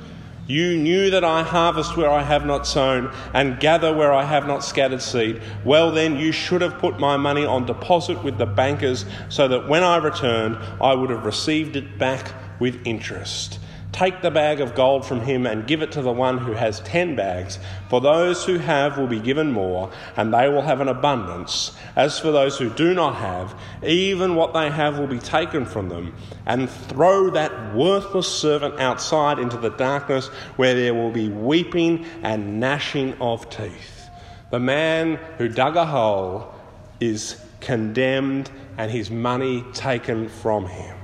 You 0.47 0.77
knew 0.77 1.09
that 1.09 1.23
I 1.23 1.43
harvest 1.43 1.97
where 1.97 2.09
I 2.09 2.23
have 2.23 2.45
not 2.45 2.65
sown 2.65 3.13
and 3.33 3.59
gather 3.59 3.95
where 3.95 4.13
I 4.13 4.23
have 4.23 4.47
not 4.47 4.63
scattered 4.63 5.01
seed. 5.01 5.41
Well, 5.65 5.91
then, 5.91 6.17
you 6.17 6.31
should 6.31 6.61
have 6.61 6.79
put 6.79 6.99
my 6.99 7.17
money 7.17 7.45
on 7.45 7.65
deposit 7.65 8.23
with 8.23 8.37
the 8.37 8.45
bankers 8.45 9.05
so 9.29 9.47
that 9.47 9.67
when 9.67 9.83
I 9.83 9.97
returned, 9.97 10.57
I 10.81 10.93
would 10.93 11.09
have 11.09 11.25
received 11.25 11.75
it 11.75 11.97
back 11.97 12.33
with 12.59 12.85
interest. 12.85 13.59
Take 13.91 14.21
the 14.21 14.31
bag 14.31 14.61
of 14.61 14.73
gold 14.73 15.05
from 15.05 15.19
him 15.19 15.45
and 15.45 15.67
give 15.67 15.81
it 15.81 15.91
to 15.93 16.01
the 16.01 16.13
one 16.13 16.37
who 16.37 16.53
has 16.53 16.79
ten 16.79 17.15
bags. 17.15 17.59
For 17.89 17.99
those 17.99 18.45
who 18.45 18.57
have 18.57 18.97
will 18.97 19.07
be 19.07 19.19
given 19.19 19.51
more, 19.51 19.91
and 20.15 20.33
they 20.33 20.47
will 20.47 20.61
have 20.61 20.79
an 20.79 20.87
abundance. 20.87 21.75
As 21.95 22.17
for 22.17 22.31
those 22.31 22.57
who 22.57 22.69
do 22.69 22.93
not 22.93 23.15
have, 23.15 23.53
even 23.83 24.35
what 24.35 24.53
they 24.53 24.69
have 24.69 24.97
will 24.97 25.07
be 25.07 25.19
taken 25.19 25.65
from 25.65 25.89
them. 25.89 26.15
And 26.45 26.69
throw 26.69 27.31
that 27.31 27.75
worthless 27.75 28.27
servant 28.27 28.79
outside 28.79 29.39
into 29.39 29.57
the 29.57 29.71
darkness, 29.71 30.27
where 30.55 30.73
there 30.73 30.93
will 30.93 31.11
be 31.11 31.27
weeping 31.27 32.05
and 32.23 32.61
gnashing 32.61 33.13
of 33.19 33.49
teeth. 33.49 34.09
The 34.51 34.59
man 34.59 35.19
who 35.37 35.49
dug 35.49 35.75
a 35.75 35.85
hole 35.85 36.53
is 37.01 37.43
condemned, 37.59 38.49
and 38.77 38.89
his 38.89 39.11
money 39.11 39.65
taken 39.73 40.29
from 40.29 40.65
him. 40.65 41.00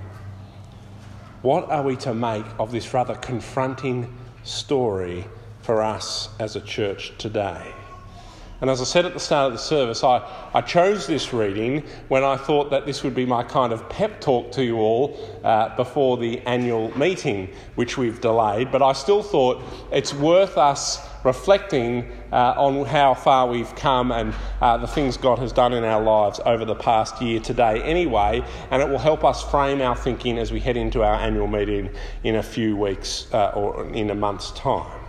What 1.47 1.69
are 1.69 1.81
we 1.81 1.95
to 2.03 2.13
make 2.13 2.43
of 2.59 2.73
this 2.73 2.93
rather 2.93 3.15
confronting 3.15 4.13
story 4.43 5.27
for 5.61 5.81
us 5.81 6.27
as 6.39 6.57
a 6.57 6.59
church 6.59 7.13
today? 7.17 7.73
And 8.59 8.71
as 8.71 8.81
I 8.81 8.85
said 8.85 9.05
at 9.05 9.13
the 9.13 9.19
start 9.19 9.47
of 9.47 9.53
the 9.53 9.63
service, 9.63 10.03
I, 10.03 10.27
I 10.53 10.61
chose 10.61 11.05
this 11.05 11.31
reading 11.31 11.83
when 12.07 12.23
I 12.23 12.37
thought 12.37 12.71
that 12.71 12.87
this 12.87 13.03
would 13.03 13.13
be 13.13 13.25
my 13.25 13.43
kind 13.43 13.71
of 13.71 13.87
pep 13.87 14.19
talk 14.19 14.51
to 14.53 14.63
you 14.63 14.77
all 14.77 15.39
uh, 15.43 15.75
before 15.75 16.17
the 16.17 16.39
annual 16.39 16.97
meeting, 16.97 17.49
which 17.75 17.97
we've 17.97 18.19
delayed. 18.19 18.71
But 18.71 18.81
I 18.81 18.93
still 18.93 19.21
thought 19.21 19.61
it's 19.91 20.11
worth 20.11 20.57
us 20.57 21.07
reflecting 21.23 22.11
uh, 22.31 22.55
on 22.57 22.83
how 22.85 23.13
far 23.13 23.47
we've 23.47 23.75
come 23.75 24.11
and 24.11 24.33
uh, 24.59 24.77
the 24.77 24.87
things 24.87 25.17
God 25.17 25.37
has 25.37 25.51
done 25.51 25.73
in 25.73 25.83
our 25.83 26.01
lives 26.01 26.39
over 26.43 26.65
the 26.65 26.75
past 26.75 27.21
year 27.21 27.39
today, 27.39 27.83
anyway. 27.83 28.43
And 28.71 28.81
it 28.81 28.89
will 28.89 28.97
help 28.97 29.23
us 29.23 29.43
frame 29.43 29.81
our 29.81 29.95
thinking 29.95 30.39
as 30.39 30.51
we 30.51 30.59
head 30.59 30.77
into 30.77 31.03
our 31.03 31.15
annual 31.15 31.47
meeting 31.47 31.91
in 32.23 32.37
a 32.37 32.43
few 32.43 32.75
weeks 32.75 33.31
uh, 33.33 33.49
or 33.49 33.87
in 33.89 34.09
a 34.09 34.15
month's 34.15 34.51
time. 34.51 35.06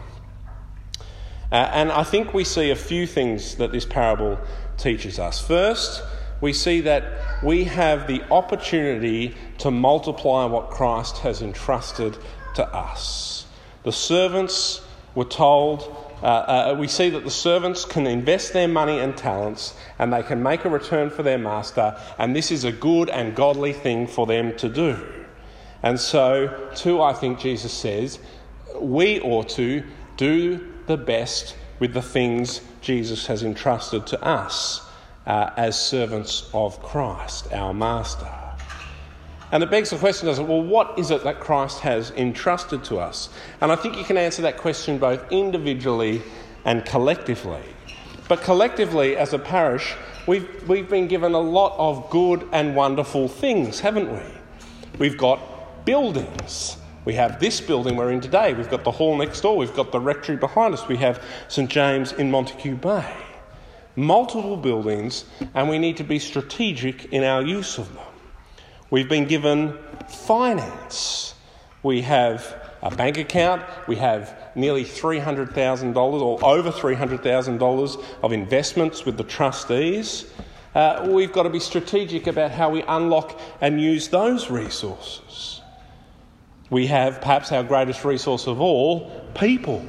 Uh, 1.51 1.57
and 1.73 1.91
I 1.91 2.03
think 2.03 2.35
we 2.35 2.45
see 2.45 2.71
a 2.71 2.77
few 2.77 3.07
things 3.07 3.57
that 3.57 3.73
this 3.73 3.85
parable 3.85 4.39
teaches 4.77 5.19
us. 5.19 5.41
First, 5.41 6.03
we 6.41 6.53
see 6.53 6.83
that 6.83 7.43
we 7.43 7.65
have 7.65 8.07
the 8.07 8.23
opportunity 8.31 9.35
to 9.59 9.71
multiply 9.71 10.45
what 10.45 10.71
Christ 10.71 11.19
has 11.19 11.43
entrusted 11.43 12.17
to 12.55 12.67
us. 12.69 13.47
The 13.83 13.93
servants 13.93 14.83
were 15.15 15.25
told, 15.25 15.83
uh, 16.23 16.27
uh, 16.27 16.77
we 16.79 16.87
see 16.87 17.11
that 17.11 17.25
the 17.25 17.31
servants 17.31 17.85
can 17.85 18.07
invest 18.07 18.53
their 18.53 18.69
money 18.69 18.99
and 18.99 19.17
talents 19.17 19.75
and 19.99 20.13
they 20.13 20.23
can 20.23 20.43
make 20.43 20.65
a 20.65 20.69
return 20.69 21.11
for 21.11 21.23
their 21.23 21.39
master, 21.39 21.97
and 22.19 22.37
this 22.37 22.51
is 22.51 22.65
a 22.65 22.73
good 22.73 23.09
and 23.09 23.35
godly 23.35 23.73
thing 23.73 24.07
for 24.07 24.27
them 24.27 24.55
to 24.57 24.69
do. 24.69 24.99
And 25.83 25.99
so, 25.99 26.71
too, 26.75 27.01
I 27.01 27.15
think 27.15 27.39
Jesus 27.39 27.73
says, 27.73 28.19
we 28.81 29.21
ought 29.21 29.49
to 29.51 29.83
do 30.17 30.68
the 30.89 30.97
best 30.97 31.57
with 31.79 31.95
the 31.95 32.03
things 32.03 32.61
Jesus 32.81 33.27
has 33.27 33.45
entrusted 33.45 34.07
to 34.09 34.23
us 34.23 34.85
uh, 35.27 35.51
as 35.57 35.81
servants 35.81 36.51
of 36.53 36.83
Christ, 36.83 37.53
our 37.53 37.73
Master. 37.73 38.29
And 39.53 39.63
it 39.63 39.71
begs 39.71 39.91
the 39.91 39.97
question, 39.97 40.27
doesn't 40.27 40.45
it? 40.45 40.49
Well, 40.49 40.63
what 40.63 40.99
is 40.99 41.11
it 41.11 41.25
that 41.25 41.41
Christ 41.41 41.81
has 41.81 42.11
entrusted 42.13 42.85
to 42.85 42.99
us? 42.99 43.31
And 43.61 43.73
I 43.73 43.77
think 43.77 43.97
you 43.97 44.05
can 44.05 44.17
answer 44.17 44.43
that 44.43 44.59
question 44.59 44.99
both 44.99 45.31
individually 45.31 46.23
and 46.65 46.85
collectively. 46.85 47.63
But 48.29 48.43
collectively, 48.43 49.17
as 49.17 49.33
a 49.33 49.39
parish, 49.39 49.95
we've, 50.27 50.69
we've 50.69 50.89
been 50.89 51.09
given 51.09 51.33
a 51.33 51.41
lot 51.41 51.75
of 51.79 52.11
good 52.11 52.47
and 52.53 52.77
wonderful 52.77 53.29
things, 53.29 53.81
haven't 53.81 54.13
we? 54.13 54.23
We've 54.99 55.17
got 55.17 55.87
buildings. 55.87 56.77
We 57.09 57.15
have 57.15 57.41
this 57.41 57.59
building 57.59 57.97
we're 57.97 58.11
in 58.11 58.21
today. 58.21 58.53
We've 58.53 58.69
got 58.69 58.85
the 58.85 58.91
hall 58.91 59.17
next 59.17 59.41
door. 59.41 59.57
We've 59.57 59.75
got 59.75 59.93
the 59.93 59.99
rectory 59.99 60.37
behind 60.37 60.75
us. 60.75 60.87
We 60.89 60.99
have 60.99 61.25
St 61.49 61.71
James 61.71 62.13
in 62.13 62.31
Montagu 62.31 62.79
Bay. 62.79 63.17
Multiple 63.97 64.59
buildings, 64.59 65.25
and 65.55 65.71
we 65.71 65.79
need 65.79 65.97
to 65.97 66.05
be 66.05 66.19
strategic 66.19 67.07
in 67.07 67.25
our 67.25 67.41
use 67.41 67.79
of 67.79 67.95
them. 67.95 68.05
We've 68.91 69.09
been 69.09 69.25
given 69.25 69.79
finance. 70.07 71.33
We 71.83 72.03
have 72.03 72.55
a 72.83 72.95
bank 72.95 73.17
account. 73.17 73.63
We 73.87 73.97
have 73.97 74.37
nearly 74.55 74.85
$300,000 74.85 75.97
or 75.97 76.45
over 76.45 76.71
$300,000 76.71 78.05
of 78.23 78.33
investments 78.35 79.07
with 79.07 79.17
the 79.17 79.25
trustees. 79.25 80.27
Uh, 80.75 81.09
we've 81.11 81.33
got 81.33 81.45
to 81.45 81.51
be 81.51 81.59
strategic 81.59 82.27
about 82.27 82.51
how 82.51 82.69
we 82.69 82.83
unlock 82.83 83.41
and 83.63 83.81
use 83.81 84.09
those 84.09 84.51
resources 84.51 85.58
we 86.71 86.87
have 86.89 87.21
perhaps 87.21 87.53
our 87.53 87.63
greatest 87.63 88.05
resource 88.05 88.47
of 88.47 88.61
all 88.61 89.11
people. 89.35 89.85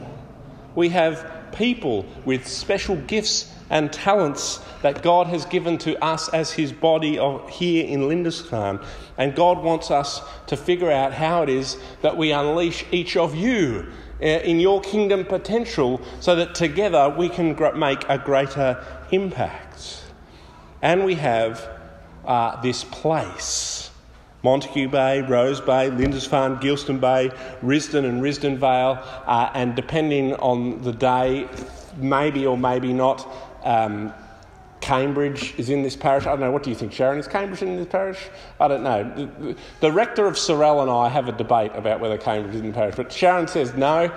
We 0.75 0.89
have 0.89 1.51
people 1.51 2.05
with 2.25 2.47
special 2.47 2.95
gifts 2.95 3.51
and 3.69 3.91
talents 3.91 4.59
that 4.81 5.03
God 5.03 5.27
has 5.27 5.45
given 5.45 5.77
to 5.79 6.01
us 6.03 6.29
as 6.29 6.51
His 6.51 6.71
body 6.71 7.19
here 7.51 7.85
in 7.85 8.07
Lindisfarne. 8.07 8.79
And 9.17 9.35
God 9.35 9.61
wants 9.61 9.91
us 9.91 10.21
to 10.47 10.55
figure 10.55 10.91
out 10.91 11.13
how 11.13 11.43
it 11.43 11.49
is 11.49 11.77
that 12.01 12.17
we 12.17 12.31
unleash 12.31 12.85
each 12.91 13.17
of 13.17 13.35
you 13.35 13.91
uh, 14.21 14.25
in 14.25 14.59
your 14.59 14.81
kingdom 14.81 15.25
potential 15.25 16.01
so 16.19 16.35
that 16.35 16.55
together 16.55 17.13
we 17.17 17.29
can 17.29 17.57
make 17.77 18.03
a 18.07 18.17
greater 18.17 18.83
impact. 19.11 20.03
And 20.81 21.03
we 21.03 21.15
have 21.15 21.67
uh, 22.25 22.61
this 22.61 22.83
place 22.85 23.88
Montagu 24.43 24.89
Bay, 24.89 25.21
Rose 25.21 25.59
Bay, 25.59 25.89
Lindisfarne, 25.89 26.57
Geilston 26.57 26.99
Bay, 26.99 27.29
Risdon 27.61 28.05
and 28.05 28.21
Risdon 28.21 28.57
Vale, 28.57 28.99
uh, 29.25 29.51
and 29.53 29.75
depending 29.75 30.33
on 30.35 30.81
the 30.81 30.93
day, 30.93 31.47
maybe 31.97 32.45
or 32.45 32.57
maybe 32.57 32.93
not, 32.93 33.27
um, 33.63 34.13
Cambridge 34.81 35.53
is 35.57 35.69
in 35.69 35.83
this 35.83 35.97
parish. 35.97 36.25
I 36.25 36.29
don't 36.29 36.39
know. 36.39 36.51
What 36.51 36.63
do 36.63 36.69
you 36.69 36.75
think, 36.75 36.93
Sharon? 36.93 37.19
Is 37.19 37.27
Cambridge 37.27 37.61
in 37.61 37.75
this 37.75 37.87
parish? 37.87 38.29
I 38.59 38.69
don't 38.69 38.83
know. 38.83 39.03
The, 39.03 39.55
the 39.81 39.91
rector 39.91 40.25
of 40.25 40.35
Sorell 40.35 40.81
and 40.81 40.89
I 40.89 41.09
have 41.09 41.27
a 41.27 41.33
debate 41.33 41.71
about 41.75 41.99
whether 41.99 42.17
Cambridge 42.17 42.55
is 42.55 42.61
in 42.61 42.67
the 42.67 42.73
parish, 42.73 42.95
but 42.95 43.11
Sharon 43.11 43.47
says 43.47 43.73
no. 43.75 44.09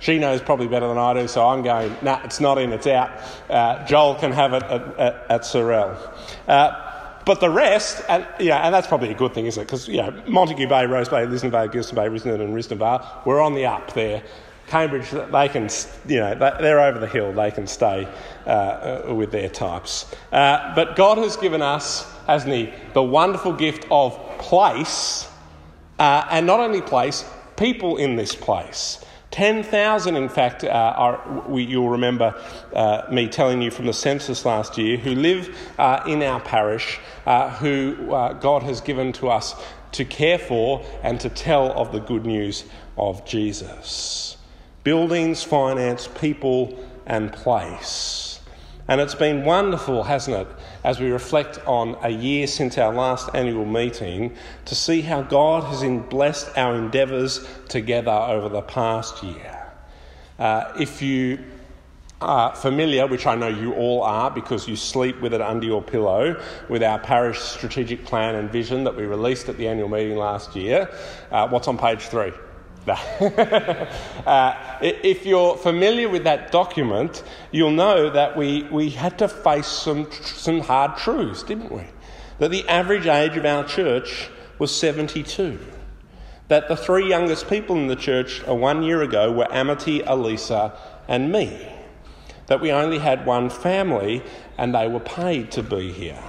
She 0.00 0.18
knows 0.18 0.40
probably 0.40 0.68
better 0.68 0.86
than 0.86 0.98
I 0.98 1.14
do, 1.14 1.26
so 1.26 1.46
I'm 1.48 1.62
going, 1.62 1.94
nah, 2.02 2.20
it's 2.24 2.40
not 2.40 2.58
in, 2.58 2.72
it's 2.72 2.86
out. 2.86 3.10
Uh, 3.50 3.84
Joel 3.84 4.14
can 4.14 4.30
have 4.32 4.52
it 4.54 4.62
at, 4.64 4.82
at, 4.98 5.26
at 5.28 5.40
Sorell. 5.42 5.96
Uh, 6.46 6.87
but 7.28 7.40
the 7.40 7.50
rest, 7.50 8.02
and, 8.08 8.26
yeah, 8.40 8.60
and 8.60 8.74
that's 8.74 8.86
probably 8.86 9.10
a 9.10 9.14
good 9.14 9.34
thing, 9.34 9.44
isn't 9.44 9.60
it? 9.62 9.66
Because 9.66 9.86
know, 9.98 10.10
Montagu 10.26 10.66
Bay, 10.66 10.86
Rose 10.86 11.10
Bay, 11.10 11.26
Lismore 11.26 11.52
Bay, 11.52 11.68
Geilston 11.68 11.94
Bay, 11.94 12.06
Risdon 12.06 12.40
and 12.40 12.54
Risdon 12.54 12.78
Vale, 12.78 13.06
we're 13.26 13.42
on 13.42 13.54
the 13.54 13.66
up 13.66 13.92
there. 13.92 14.22
Cambridge, 14.66 15.10
they 15.10 15.48
can, 15.50 15.68
you 16.06 16.20
know, 16.20 16.34
they're 16.34 16.80
over 16.80 16.98
the 16.98 17.06
hill. 17.06 17.34
They 17.34 17.50
can 17.50 17.66
stay 17.66 18.08
uh, 18.46 18.50
uh, 18.50 19.14
with 19.14 19.30
their 19.30 19.50
types. 19.50 20.10
Uh, 20.32 20.74
but 20.74 20.96
God 20.96 21.18
has 21.18 21.36
given 21.36 21.60
us, 21.60 22.10
hasn't 22.26 22.54
He, 22.54 22.72
the 22.94 23.02
wonderful 23.02 23.52
gift 23.52 23.86
of 23.90 24.18
place, 24.38 25.28
uh, 25.98 26.26
and 26.30 26.46
not 26.46 26.60
only 26.60 26.80
place, 26.80 27.26
people 27.58 27.98
in 27.98 28.16
this 28.16 28.34
place. 28.34 29.04
10,000, 29.30 30.16
in 30.16 30.28
fact, 30.28 30.64
uh, 30.64 30.68
are, 30.68 31.42
we, 31.46 31.62
you'll 31.64 31.90
remember 31.90 32.34
uh, 32.74 33.02
me 33.10 33.28
telling 33.28 33.60
you 33.60 33.70
from 33.70 33.86
the 33.86 33.92
census 33.92 34.44
last 34.44 34.78
year, 34.78 34.96
who 34.96 35.14
live 35.14 35.54
uh, 35.78 36.02
in 36.06 36.22
our 36.22 36.40
parish, 36.40 36.98
uh, 37.26 37.50
who 37.50 38.12
uh, 38.12 38.32
God 38.34 38.62
has 38.62 38.80
given 38.80 39.12
to 39.14 39.28
us 39.28 39.54
to 39.92 40.04
care 40.04 40.38
for 40.38 40.84
and 41.02 41.20
to 41.20 41.28
tell 41.28 41.72
of 41.72 41.92
the 41.92 42.00
good 42.00 42.24
news 42.24 42.64
of 42.96 43.24
Jesus. 43.26 44.36
Buildings, 44.82 45.42
finance, 45.42 46.08
people, 46.08 46.78
and 47.06 47.32
place. 47.32 48.27
And 48.88 49.02
it's 49.02 49.14
been 49.14 49.44
wonderful, 49.44 50.02
hasn't 50.02 50.34
it, 50.34 50.48
as 50.82 50.98
we 50.98 51.10
reflect 51.10 51.60
on 51.66 51.96
a 52.02 52.08
year 52.08 52.46
since 52.46 52.78
our 52.78 52.92
last 52.92 53.28
annual 53.34 53.66
meeting 53.66 54.34
to 54.64 54.74
see 54.74 55.02
how 55.02 55.20
God 55.20 55.64
has 55.64 55.82
blessed 56.08 56.56
our 56.56 56.74
endeavours 56.74 57.46
together 57.68 58.10
over 58.10 58.48
the 58.48 58.62
past 58.62 59.22
year. 59.22 59.66
Uh, 60.38 60.72
if 60.80 61.02
you 61.02 61.38
are 62.22 62.56
familiar, 62.56 63.06
which 63.06 63.26
I 63.26 63.34
know 63.34 63.48
you 63.48 63.74
all 63.74 64.02
are 64.02 64.30
because 64.30 64.66
you 64.66 64.74
sleep 64.74 65.20
with 65.20 65.34
it 65.34 65.42
under 65.42 65.66
your 65.66 65.82
pillow, 65.82 66.42
with 66.70 66.82
our 66.82 66.98
parish 66.98 67.38
strategic 67.40 68.06
plan 68.06 68.36
and 68.36 68.50
vision 68.50 68.84
that 68.84 68.96
we 68.96 69.04
released 69.04 69.50
at 69.50 69.58
the 69.58 69.68
annual 69.68 69.88
meeting 69.88 70.16
last 70.16 70.56
year, 70.56 70.90
uh, 71.30 71.46
what's 71.48 71.68
on 71.68 71.76
page 71.76 72.00
three? 72.00 72.32
uh, 74.26 74.78
if 74.80 75.26
you're 75.26 75.56
familiar 75.56 76.08
with 76.08 76.24
that 76.24 76.52
document, 76.52 77.22
you'll 77.52 77.70
know 77.70 78.10
that 78.10 78.36
we, 78.36 78.62
we 78.64 78.90
had 78.90 79.18
to 79.18 79.28
face 79.28 79.66
some, 79.66 80.10
some 80.12 80.60
hard 80.60 80.96
truths, 80.96 81.42
didn't 81.42 81.72
we? 81.72 81.84
That 82.38 82.50
the 82.50 82.68
average 82.68 83.06
age 83.06 83.36
of 83.36 83.44
our 83.44 83.64
church 83.64 84.30
was 84.58 84.74
72. 84.74 85.58
That 86.48 86.68
the 86.68 86.76
three 86.76 87.08
youngest 87.08 87.48
people 87.48 87.76
in 87.76 87.88
the 87.88 87.96
church 87.96 88.46
one 88.46 88.82
year 88.82 89.02
ago 89.02 89.32
were 89.32 89.52
Amity, 89.52 90.00
Elisa, 90.02 90.72
and 91.06 91.30
me. 91.30 91.68
That 92.46 92.60
we 92.60 92.72
only 92.72 92.98
had 92.98 93.26
one 93.26 93.50
family 93.50 94.22
and 94.56 94.74
they 94.74 94.88
were 94.88 95.00
paid 95.00 95.50
to 95.52 95.62
be 95.62 95.92
here. 95.92 96.22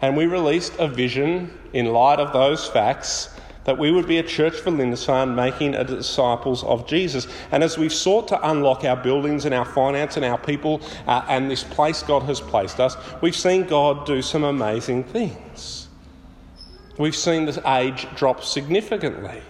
And 0.00 0.16
we 0.16 0.26
released 0.26 0.72
a 0.80 0.88
vision 0.88 1.56
in 1.72 1.86
light 1.86 2.18
of 2.18 2.32
those 2.32 2.66
facts 2.66 3.28
that 3.64 3.78
we 3.78 3.90
would 3.90 4.06
be 4.06 4.18
a 4.18 4.22
church 4.22 4.54
for 4.54 4.70
Lindisfarne 4.70 5.34
making 5.34 5.72
disciples 5.72 6.64
of 6.64 6.86
Jesus. 6.86 7.26
And 7.50 7.62
as 7.62 7.78
we've 7.78 7.92
sought 7.92 8.28
to 8.28 8.50
unlock 8.50 8.84
our 8.84 8.96
buildings 8.96 9.44
and 9.44 9.54
our 9.54 9.64
finance 9.64 10.16
and 10.16 10.24
our 10.24 10.38
people 10.38 10.80
uh, 11.06 11.24
and 11.28 11.50
this 11.50 11.64
place 11.64 12.02
God 12.02 12.22
has 12.24 12.40
placed 12.40 12.80
us, 12.80 12.96
we've 13.20 13.36
seen 13.36 13.64
God 13.64 14.06
do 14.06 14.22
some 14.22 14.44
amazing 14.44 15.04
things. 15.04 15.88
We've 16.98 17.16
seen 17.16 17.46
the 17.46 17.62
age 17.78 18.06
drop 18.14 18.44
significantly. 18.44 19.42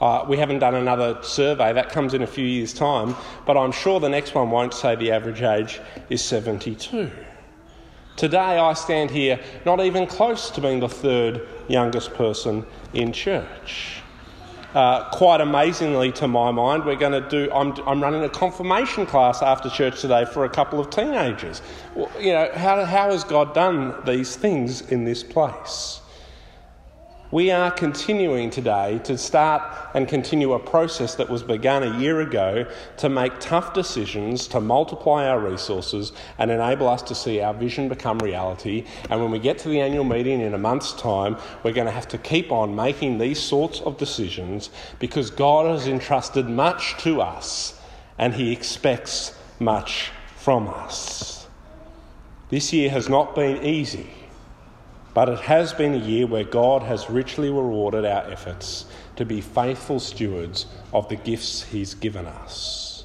Uh, 0.00 0.24
we 0.28 0.36
haven't 0.36 0.58
done 0.58 0.74
another 0.74 1.22
survey, 1.22 1.72
that 1.72 1.90
comes 1.90 2.12
in 2.12 2.22
a 2.22 2.26
few 2.26 2.44
years' 2.44 2.72
time, 2.72 3.14
but 3.46 3.56
I'm 3.56 3.70
sure 3.70 4.00
the 4.00 4.08
next 4.08 4.34
one 4.34 4.50
won't 4.50 4.74
say 4.74 4.96
the 4.96 5.12
average 5.12 5.42
age 5.42 5.80
is 6.10 6.20
72. 6.24 7.08
Today, 8.16 8.58
I 8.58 8.74
stand 8.74 9.10
here 9.10 9.40
not 9.64 9.80
even 9.80 10.06
close 10.06 10.50
to 10.50 10.60
being 10.60 10.80
the 10.80 10.88
third 10.88 11.46
youngest 11.68 12.12
person 12.14 12.66
in 12.92 13.12
church. 13.12 14.02
Uh, 14.74 15.08
quite 15.10 15.40
amazingly, 15.40 16.12
to 16.12 16.26
my 16.26 16.50
mind, 16.50 16.84
we're 16.84 16.96
going 16.96 17.12
to 17.12 17.28
do. 17.28 17.50
I'm, 17.52 17.72
I'm 17.86 18.02
running 18.02 18.24
a 18.24 18.28
confirmation 18.28 19.06
class 19.06 19.42
after 19.42 19.68
church 19.68 20.00
today 20.00 20.24
for 20.24 20.44
a 20.44 20.48
couple 20.48 20.80
of 20.80 20.88
teenagers. 20.88 21.60
Well, 21.94 22.10
you 22.18 22.32
know, 22.32 22.50
how, 22.54 22.84
how 22.84 23.10
has 23.10 23.24
God 23.24 23.54
done 23.54 23.94
these 24.06 24.36
things 24.36 24.82
in 24.90 25.04
this 25.04 25.22
place? 25.22 26.01
We 27.32 27.50
are 27.50 27.70
continuing 27.70 28.50
today 28.50 29.00
to 29.04 29.16
start 29.16 29.62
and 29.94 30.06
continue 30.06 30.52
a 30.52 30.58
process 30.58 31.14
that 31.14 31.30
was 31.30 31.42
begun 31.42 31.82
a 31.82 31.98
year 31.98 32.20
ago 32.20 32.70
to 32.98 33.08
make 33.08 33.40
tough 33.40 33.72
decisions, 33.72 34.46
to 34.48 34.60
multiply 34.60 35.26
our 35.26 35.40
resources, 35.40 36.12
and 36.36 36.50
enable 36.50 36.86
us 36.90 37.00
to 37.04 37.14
see 37.14 37.40
our 37.40 37.54
vision 37.54 37.88
become 37.88 38.18
reality. 38.18 38.84
And 39.08 39.18
when 39.22 39.30
we 39.30 39.38
get 39.38 39.56
to 39.60 39.70
the 39.70 39.80
annual 39.80 40.04
meeting 40.04 40.42
in 40.42 40.52
a 40.52 40.58
month's 40.58 40.92
time, 40.92 41.38
we're 41.62 41.72
going 41.72 41.86
to 41.86 41.90
have 41.90 42.08
to 42.08 42.18
keep 42.18 42.52
on 42.52 42.76
making 42.76 43.16
these 43.16 43.40
sorts 43.40 43.80
of 43.80 43.96
decisions 43.96 44.68
because 44.98 45.30
God 45.30 45.64
has 45.70 45.88
entrusted 45.88 46.50
much 46.50 46.98
to 46.98 47.22
us 47.22 47.80
and 48.18 48.34
He 48.34 48.52
expects 48.52 49.34
much 49.58 50.10
from 50.36 50.68
us. 50.68 51.48
This 52.50 52.74
year 52.74 52.90
has 52.90 53.08
not 53.08 53.34
been 53.34 53.64
easy. 53.64 54.21
But 55.14 55.28
it 55.28 55.40
has 55.40 55.72
been 55.74 55.94
a 55.94 55.98
year 55.98 56.26
where 56.26 56.44
God 56.44 56.82
has 56.82 57.10
richly 57.10 57.50
rewarded 57.50 58.04
our 58.04 58.30
efforts 58.30 58.86
to 59.16 59.24
be 59.24 59.40
faithful 59.40 60.00
stewards 60.00 60.66
of 60.92 61.08
the 61.08 61.16
gifts 61.16 61.62
He's 61.62 61.94
given 61.94 62.26
us. 62.26 63.04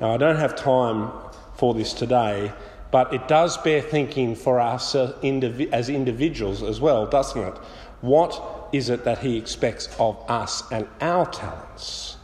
Now, 0.00 0.12
I 0.12 0.18
don't 0.18 0.36
have 0.36 0.54
time 0.56 1.10
for 1.54 1.72
this 1.72 1.94
today, 1.94 2.52
but 2.90 3.14
it 3.14 3.28
does 3.28 3.56
bear 3.56 3.80
thinking 3.80 4.36
for 4.36 4.60
us 4.60 4.94
uh, 4.94 5.18
as 5.72 5.88
individuals 5.88 6.62
as 6.62 6.80
well, 6.80 7.06
doesn't 7.06 7.40
it? 7.40 7.56
What 8.02 8.68
is 8.72 8.90
it 8.90 9.04
that 9.04 9.18
He 9.18 9.38
expects 9.38 9.88
of 9.98 10.22
us 10.28 10.62
and 10.70 10.86
our 11.00 11.24
talents, 11.26 12.18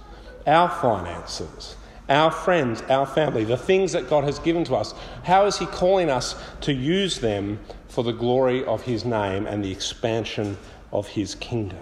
our 0.46 0.68
finances, 0.68 1.76
our 2.12 2.30
friends, 2.30 2.82
our 2.88 3.06
family, 3.06 3.44
the 3.44 3.56
things 3.56 3.92
that 3.92 4.08
God 4.08 4.24
has 4.24 4.38
given 4.38 4.62
to 4.64 4.76
us? 4.76 4.94
How 5.24 5.46
is 5.46 5.58
He 5.58 5.66
calling 5.66 6.10
us 6.10 6.36
to 6.60 6.72
use 6.72 7.18
them 7.18 7.58
for 7.92 8.02
the 8.02 8.12
glory 8.12 8.64
of 8.64 8.82
his 8.82 9.04
name 9.04 9.46
and 9.46 9.62
the 9.62 9.70
expansion 9.70 10.56
of 10.92 11.06
his 11.08 11.34
kingdom. 11.34 11.78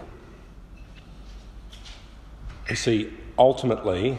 You 2.68 2.74
see, 2.74 3.12
ultimately, 3.38 4.18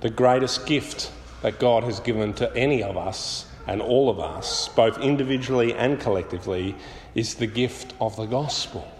the 0.00 0.10
greatest 0.10 0.66
gift 0.66 1.12
that 1.42 1.60
God 1.60 1.84
has 1.84 2.00
given 2.00 2.34
to 2.34 2.52
any 2.56 2.82
of 2.82 2.96
us 2.96 3.46
and 3.68 3.80
all 3.80 4.10
of 4.10 4.18
us, 4.18 4.68
both 4.70 4.98
individually 4.98 5.72
and 5.72 6.00
collectively, 6.00 6.74
is 7.14 7.36
the 7.36 7.46
gift 7.46 7.94
of 8.00 8.16
the 8.16 8.26
gospel. 8.26 8.90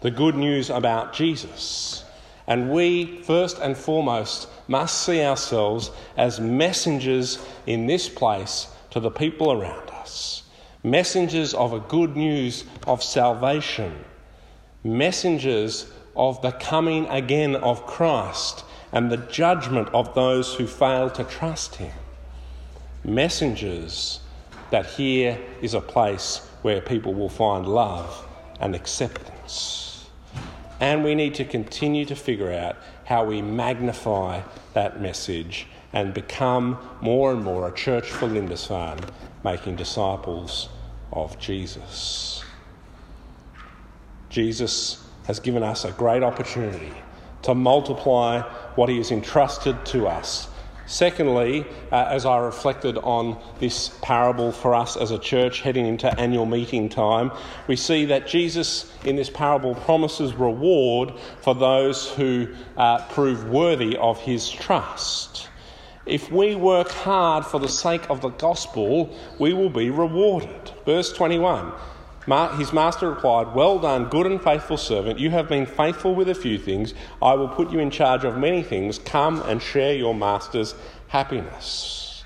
The 0.00 0.10
good 0.10 0.34
news 0.34 0.70
about 0.70 1.12
Jesus. 1.12 2.02
And 2.46 2.72
we, 2.72 3.22
first 3.22 3.58
and 3.58 3.76
foremost, 3.76 4.48
must 4.68 5.02
see 5.02 5.22
ourselves 5.22 5.90
as 6.16 6.40
messengers 6.40 7.38
in 7.66 7.86
this 7.86 8.08
place 8.08 8.68
to 8.90 9.00
the 9.00 9.10
people 9.10 9.52
around 9.52 9.90
us 9.90 10.42
messengers 10.84 11.54
of 11.54 11.72
a 11.72 11.80
good 11.80 12.16
news 12.16 12.64
of 12.86 13.02
salvation, 13.02 14.04
messengers 14.82 15.90
of 16.16 16.42
the 16.42 16.52
coming 16.52 17.06
again 17.06 17.54
of 17.56 17.86
Christ 17.86 18.64
and 18.90 19.10
the 19.10 19.16
judgment 19.16 19.88
of 19.94 20.14
those 20.14 20.54
who 20.54 20.66
fail 20.66 21.08
to 21.10 21.24
trust 21.24 21.76
Him. 21.76 21.92
Messengers 23.04 24.20
that 24.70 24.86
here 24.86 25.38
is 25.60 25.74
a 25.74 25.80
place 25.80 26.38
where 26.62 26.80
people 26.80 27.14
will 27.14 27.28
find 27.28 27.66
love 27.66 28.26
and 28.60 28.74
acceptance. 28.74 29.91
And 30.82 31.04
we 31.04 31.14
need 31.14 31.36
to 31.36 31.44
continue 31.44 32.04
to 32.06 32.16
figure 32.16 32.50
out 32.50 32.74
how 33.04 33.24
we 33.24 33.40
magnify 33.40 34.42
that 34.74 35.00
message 35.00 35.68
and 35.92 36.12
become 36.12 36.76
more 37.00 37.30
and 37.30 37.44
more 37.44 37.68
a 37.68 37.72
church 37.72 38.10
for 38.10 38.26
Lindisfarne 38.26 38.98
making 39.44 39.76
disciples 39.76 40.70
of 41.12 41.38
Jesus. 41.38 42.42
Jesus 44.28 45.06
has 45.28 45.38
given 45.38 45.62
us 45.62 45.84
a 45.84 45.92
great 45.92 46.24
opportunity 46.24 46.92
to 47.42 47.54
multiply 47.54 48.40
what 48.74 48.88
he 48.88 48.96
has 48.96 49.12
entrusted 49.12 49.86
to 49.86 50.08
us. 50.08 50.48
Secondly, 50.92 51.64
uh, 51.90 52.04
as 52.10 52.26
I 52.26 52.36
reflected 52.36 52.98
on 52.98 53.42
this 53.58 53.88
parable 54.02 54.52
for 54.52 54.74
us 54.74 54.94
as 54.94 55.10
a 55.10 55.18
church 55.18 55.62
heading 55.62 55.86
into 55.86 56.20
annual 56.20 56.44
meeting 56.44 56.90
time, 56.90 57.32
we 57.66 57.76
see 57.76 58.04
that 58.04 58.26
Jesus 58.26 58.92
in 59.02 59.16
this 59.16 59.30
parable 59.30 59.74
promises 59.74 60.34
reward 60.34 61.14
for 61.40 61.54
those 61.54 62.10
who 62.10 62.46
uh, 62.76 63.08
prove 63.08 63.48
worthy 63.48 63.96
of 63.96 64.20
his 64.20 64.50
trust. 64.50 65.48
If 66.04 66.30
we 66.30 66.56
work 66.56 66.90
hard 66.90 67.46
for 67.46 67.58
the 67.58 67.70
sake 67.70 68.10
of 68.10 68.20
the 68.20 68.28
gospel, 68.28 69.16
we 69.38 69.54
will 69.54 69.70
be 69.70 69.88
rewarded. 69.88 70.72
Verse 70.84 71.10
21 71.14 71.72
His 72.56 72.72
master 72.72 73.10
replied, 73.10 73.54
Well 73.54 73.78
done, 73.78 74.08
good 74.08 74.26
and 74.26 74.40
faithful 74.40 74.76
servant. 74.76 75.18
You 75.18 75.30
have 75.30 75.48
been 75.48 75.66
faithful 75.66 76.14
with 76.14 76.28
a 76.28 76.34
few 76.34 76.58
things. 76.58 76.94
I 77.20 77.34
will 77.34 77.48
put 77.48 77.70
you 77.70 77.78
in 77.78 77.90
charge 77.90 78.24
of 78.24 78.38
many 78.38 78.62
things. 78.62 78.98
Come 78.98 79.40
and 79.42 79.60
share 79.60 79.94
your 79.94 80.14
master's 80.14 80.74
happiness. 81.08 82.24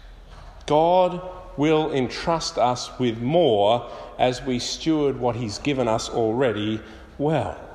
God 0.66 1.20
will 1.56 1.92
entrust 1.92 2.58
us 2.58 2.90
with 2.98 3.20
more 3.20 3.90
as 4.18 4.42
we 4.42 4.58
steward 4.58 5.18
what 5.18 5.36
He's 5.36 5.58
given 5.58 5.88
us 5.88 6.10
already 6.10 6.80
well 7.16 7.66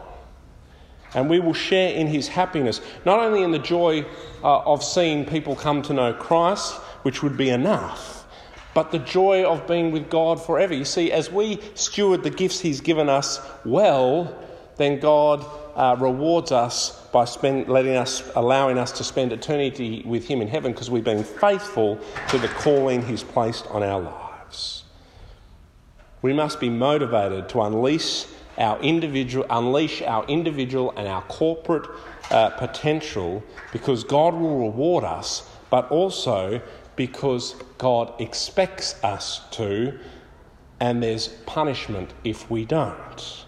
and 1.14 1.30
we 1.30 1.40
will 1.40 1.54
share 1.54 1.94
in 1.94 2.08
his 2.08 2.28
happiness, 2.28 2.82
not 3.06 3.20
only 3.20 3.44
in 3.44 3.52
the 3.52 3.60
joy 3.60 4.06
uh, 4.44 4.60
of 4.60 4.84
seeing 4.84 5.26
people 5.26 5.56
come 5.56 5.82
to 5.84 5.94
know 5.94 6.14
Christ, 6.14 6.76
which 7.04 7.22
would 7.22 7.38
be 7.38 7.50
enough, 7.50 8.21
but 8.74 8.92
the 8.92 9.00
joy 9.00 9.46
of 9.46 9.68
being 9.68 9.92
with 9.92 10.10
God 10.10 10.44
forever. 10.44 10.74
You 10.74 10.86
see, 10.86 11.12
as 11.12 11.32
we 11.32 11.60
steward 11.74 12.24
the 12.24 12.30
gifts 12.30 12.60
he's 12.60 12.82
given 12.82 13.10
us 13.10 13.40
well, 13.66 14.38
then 14.78 15.00
God 15.00 15.46
uh, 15.76 15.96
rewards 16.00 16.52
us 16.52 17.00
by 17.12 17.26
spend, 17.26 17.68
letting 17.68 17.96
us, 17.96 18.24
allowing 18.36 18.78
us 18.78 18.92
to 18.94 19.04
spend 19.04 19.32
eternity 19.32 20.04
with 20.06 20.28
him 20.28 20.42
in 20.42 20.48
heaven 20.48 20.72
because 20.72 20.90
we've 20.90 21.04
been 21.04 21.24
faithful 21.24 22.00
to 22.30 22.38
the 22.38 22.48
calling 22.48 23.06
he's 23.06 23.24
placed 23.24 23.68
on 23.68 23.84
our 23.84 24.00
lives. 24.00 24.84
We 26.22 26.34
must 26.34 26.60
be 26.60 26.70
motivated 26.70 27.50
to 27.50 27.62
unleash 27.62 28.26
our 28.58 28.80
individual, 28.82 29.46
unleash 29.50 30.02
our 30.02 30.26
individual 30.28 30.94
and 30.96 31.08
our 31.08 31.22
corporate 31.24 31.90
uh, 32.30 32.50
potential 32.52 33.44
because 33.72 34.04
God 34.04 34.34
will 34.34 34.60
reward 34.60 35.04
us, 35.04 35.50
but 35.70 35.90
also 35.90 36.62
because 37.02 37.56
God 37.80 38.14
expects 38.22 39.04
us 39.04 39.42
to, 39.54 39.98
and 40.80 41.02
there's 41.02 41.30
punishment 41.48 42.14
if 42.24 42.48
we 42.52 42.64
don't. 42.64 43.46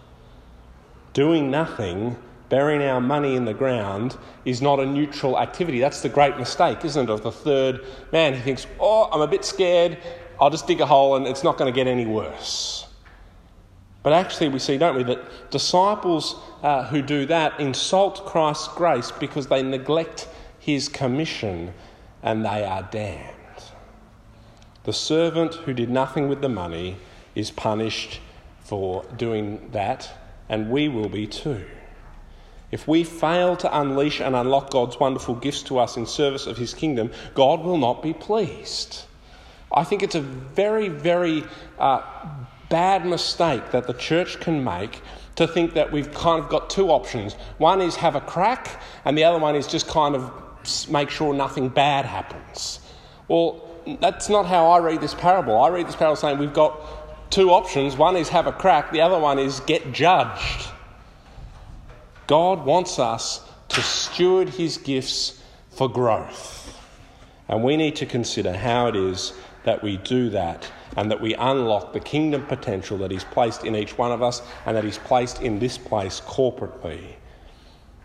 Doing 1.13 1.51
nothing, 1.51 2.17
burying 2.49 2.81
our 2.81 2.99
money 2.99 3.35
in 3.35 3.45
the 3.45 3.53
ground, 3.53 4.17
is 4.43 4.59
not 4.59 4.79
a 4.79 4.85
neutral 4.87 5.37
activity. 5.37 5.79
That's 5.79 6.01
the 6.01 6.09
great 6.09 6.35
mistake, 6.35 6.83
isn't 6.83 7.07
it, 7.07 7.13
of 7.13 7.21
the 7.21 7.31
third 7.31 7.85
man. 8.11 8.33
He 8.33 8.39
thinks, 8.39 8.65
oh, 8.79 9.07
I'm 9.11 9.21
a 9.21 9.27
bit 9.27 9.45
scared, 9.45 9.99
I'll 10.41 10.49
just 10.49 10.65
dig 10.65 10.81
a 10.81 10.87
hole 10.87 11.15
and 11.15 11.27
it's 11.27 11.43
not 11.43 11.59
going 11.59 11.71
to 11.71 11.75
get 11.75 11.85
any 11.85 12.07
worse. 12.07 12.87
But 14.01 14.13
actually, 14.13 14.49
we 14.49 14.57
see, 14.57 14.79
don't 14.79 14.95
we, 14.95 15.03
that 15.03 15.51
disciples 15.51 16.37
uh, 16.63 16.87
who 16.87 17.03
do 17.03 17.27
that 17.27 17.59
insult 17.59 18.25
Christ's 18.25 18.69
grace 18.69 19.11
because 19.11 19.45
they 19.45 19.61
neglect 19.61 20.27
his 20.57 20.89
commission 20.89 21.71
and 22.23 22.43
they 22.43 22.65
are 22.65 22.81
damned. 22.89 23.42
The 24.83 24.93
servant 24.93 25.55
who 25.55 25.73
did 25.73 25.89
nothing 25.89 26.27
with 26.27 26.41
the 26.41 26.49
money 26.49 26.97
is 27.35 27.51
punished 27.51 28.19
for 28.59 29.05
doing 29.15 29.69
that, 29.71 30.09
and 30.49 30.69
we 30.69 30.87
will 30.87 31.09
be 31.09 31.25
too. 31.25 31.65
If 32.71 32.87
we 32.87 33.03
fail 33.03 33.55
to 33.57 33.79
unleash 33.79 34.19
and 34.19 34.35
unlock 34.35 34.71
God's 34.71 34.99
wonderful 34.99 35.35
gifts 35.35 35.61
to 35.63 35.77
us 35.77 35.95
in 35.95 36.05
service 36.05 36.47
of 36.47 36.57
his 36.57 36.73
kingdom, 36.73 37.11
God 37.33 37.61
will 37.61 37.77
not 37.77 38.01
be 38.01 38.13
pleased. 38.13 39.03
I 39.71 39.83
think 39.83 40.03
it's 40.03 40.15
a 40.15 40.21
very, 40.21 40.89
very 40.89 41.43
uh, 41.79 42.01
bad 42.69 43.05
mistake 43.05 43.71
that 43.71 43.87
the 43.87 43.93
church 43.93 44.39
can 44.39 44.63
make 44.63 45.01
to 45.35 45.47
think 45.47 45.73
that 45.75 45.91
we've 45.91 46.13
kind 46.13 46.43
of 46.43 46.49
got 46.49 46.69
two 46.69 46.89
options. 46.89 47.33
One 47.57 47.79
is 47.81 47.95
have 47.97 48.15
a 48.15 48.21
crack, 48.21 48.81
and 49.05 49.17
the 49.17 49.23
other 49.23 49.39
one 49.39 49.55
is 49.55 49.67
just 49.67 49.87
kind 49.87 50.15
of 50.15 50.31
make 50.89 51.09
sure 51.09 51.33
nothing 51.33 51.69
bad 51.69 52.05
happens. 52.05 52.79
Well, 53.27 53.69
that's 53.99 54.29
not 54.29 54.45
how 54.45 54.67
I 54.67 54.79
read 54.79 55.01
this 55.01 55.13
parable. 55.13 55.59
I 55.59 55.69
read 55.69 55.87
this 55.87 55.95
parable 55.95 56.15
saying 56.15 56.37
we've 56.37 56.53
got 56.53 57.31
two 57.31 57.51
options. 57.51 57.97
One 57.97 58.15
is 58.15 58.29
have 58.29 58.47
a 58.47 58.51
crack, 58.51 58.91
the 58.91 59.01
other 59.01 59.19
one 59.19 59.39
is 59.39 59.59
get 59.61 59.91
judged. 59.91 60.69
God 62.27 62.65
wants 62.65 62.99
us 62.99 63.41
to 63.69 63.81
steward 63.81 64.49
his 64.49 64.77
gifts 64.77 65.41
for 65.71 65.89
growth. 65.89 66.79
And 67.47 67.63
we 67.63 67.75
need 67.75 67.95
to 67.97 68.05
consider 68.05 68.55
how 68.55 68.87
it 68.87 68.95
is 68.95 69.33
that 69.63 69.83
we 69.83 69.97
do 69.97 70.29
that 70.29 70.71
and 70.95 71.09
that 71.11 71.19
we 71.21 71.33
unlock 71.35 71.93
the 71.93 71.99
kingdom 71.99 72.45
potential 72.45 72.97
that 72.99 73.11
He's 73.11 73.23
placed 73.23 73.63
in 73.63 73.75
each 73.75 73.97
one 73.97 74.11
of 74.11 74.21
us 74.21 74.41
and 74.65 74.75
that 74.77 74.83
He's 74.83 74.97
placed 74.99 75.41
in 75.41 75.59
this 75.59 75.77
place 75.77 76.21
corporately. 76.21 77.15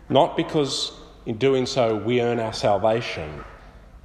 not 0.09 0.35
because 0.35 0.91
in 1.25 1.37
doing 1.37 1.65
so 1.65 1.95
we 1.95 2.21
earn 2.21 2.39
our 2.39 2.53
salvation, 2.53 3.43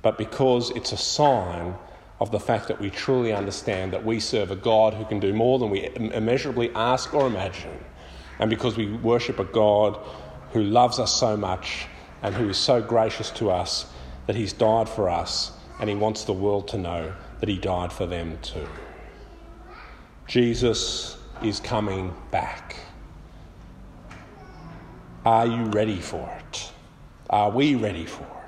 but 0.05 0.19
because 0.19 0.69
it's 0.73 0.93
a 0.93 0.99
sign 0.99 1.75
of 2.21 2.31
the 2.31 2.39
fact 2.39 2.69
that 2.69 2.79
we 2.79 2.91
truly 2.91 3.33
understand 3.33 3.91
that 3.95 4.05
we 4.05 4.21
serve 4.21 4.51
a 4.51 4.57
God 4.57 4.93
who 4.93 5.05
can 5.07 5.19
do 5.19 5.33
more 5.33 5.59
than 5.59 5.71
we 5.71 5.89
immeasurably 5.97 6.71
ask 6.75 7.15
or 7.15 7.27
imagine, 7.27 7.83
and 8.39 8.51
because 8.51 8.77
we 8.77 8.93
worship 8.93 9.39
a 9.39 9.45
God 9.45 9.99
who 10.53 10.63
loves 10.63 10.99
us 10.99 11.13
so 11.19 11.39
much 11.39 11.87
and 12.23 12.35
who 12.35 12.51
is 12.51 12.59
so 12.59 12.83
gracious 12.83 13.31
to 13.31 13.51
us 13.51 13.87
that 14.27 14.37
he's 14.37 14.53
died 14.53 14.91
for 14.91 15.09
us 15.09 15.53
and 15.81 15.89
he 15.89 15.97
wants 15.97 16.25
the 16.25 16.35
world 16.35 16.69
to 16.69 16.77
know 16.79 17.15
that 17.41 17.49
he 17.49 17.57
died 17.57 17.91
for 17.91 18.05
them 18.05 18.39
too. 18.43 18.69
Jesus 20.27 21.17
is 21.43 21.61
coming 21.61 22.15
back. 22.31 22.77
Are 25.25 25.47
you 25.47 25.65
ready 25.65 25.99
for 25.99 26.31
it? 26.41 26.73
Are 27.31 27.51
we 27.51 27.75
ready 27.75 28.05
for 28.05 28.25
it? 28.25 28.44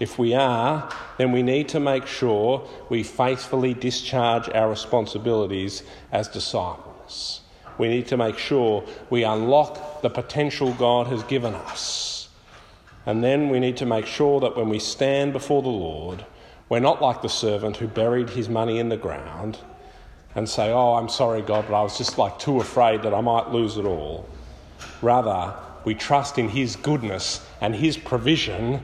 If 0.00 0.18
we 0.18 0.34
are, 0.34 0.88
then 1.16 1.32
we 1.32 1.42
need 1.42 1.68
to 1.70 1.80
make 1.80 2.06
sure 2.06 2.68
we 2.88 3.02
faithfully 3.02 3.74
discharge 3.74 4.48
our 4.50 4.70
responsibilities 4.70 5.82
as 6.12 6.28
disciples. 6.28 7.40
We 7.78 7.88
need 7.88 8.06
to 8.08 8.16
make 8.16 8.38
sure 8.38 8.84
we 9.10 9.24
unlock 9.24 10.02
the 10.02 10.10
potential 10.10 10.72
God 10.74 11.08
has 11.08 11.22
given 11.24 11.54
us. 11.54 12.28
And 13.06 13.24
then 13.24 13.48
we 13.48 13.58
need 13.58 13.76
to 13.78 13.86
make 13.86 14.06
sure 14.06 14.40
that 14.40 14.56
when 14.56 14.68
we 14.68 14.78
stand 14.78 15.32
before 15.32 15.62
the 15.62 15.68
Lord, 15.68 16.24
we're 16.68 16.80
not 16.80 17.00
like 17.00 17.22
the 17.22 17.28
servant 17.28 17.78
who 17.78 17.88
buried 17.88 18.30
his 18.30 18.48
money 18.48 18.78
in 18.78 18.90
the 18.90 18.96
ground 18.96 19.58
and 20.34 20.48
say, 20.48 20.70
Oh, 20.70 20.94
I'm 20.94 21.08
sorry, 21.08 21.40
God, 21.40 21.64
but 21.68 21.74
I 21.74 21.82
was 21.82 21.96
just 21.96 22.18
like 22.18 22.38
too 22.38 22.60
afraid 22.60 23.02
that 23.02 23.14
I 23.14 23.20
might 23.20 23.50
lose 23.50 23.78
it 23.78 23.84
all. 23.84 24.28
Rather, 25.00 25.54
we 25.84 25.94
trust 25.94 26.38
in 26.38 26.48
his 26.50 26.76
goodness 26.76 27.46
and 27.60 27.74
his 27.74 27.96
provision 27.96 28.82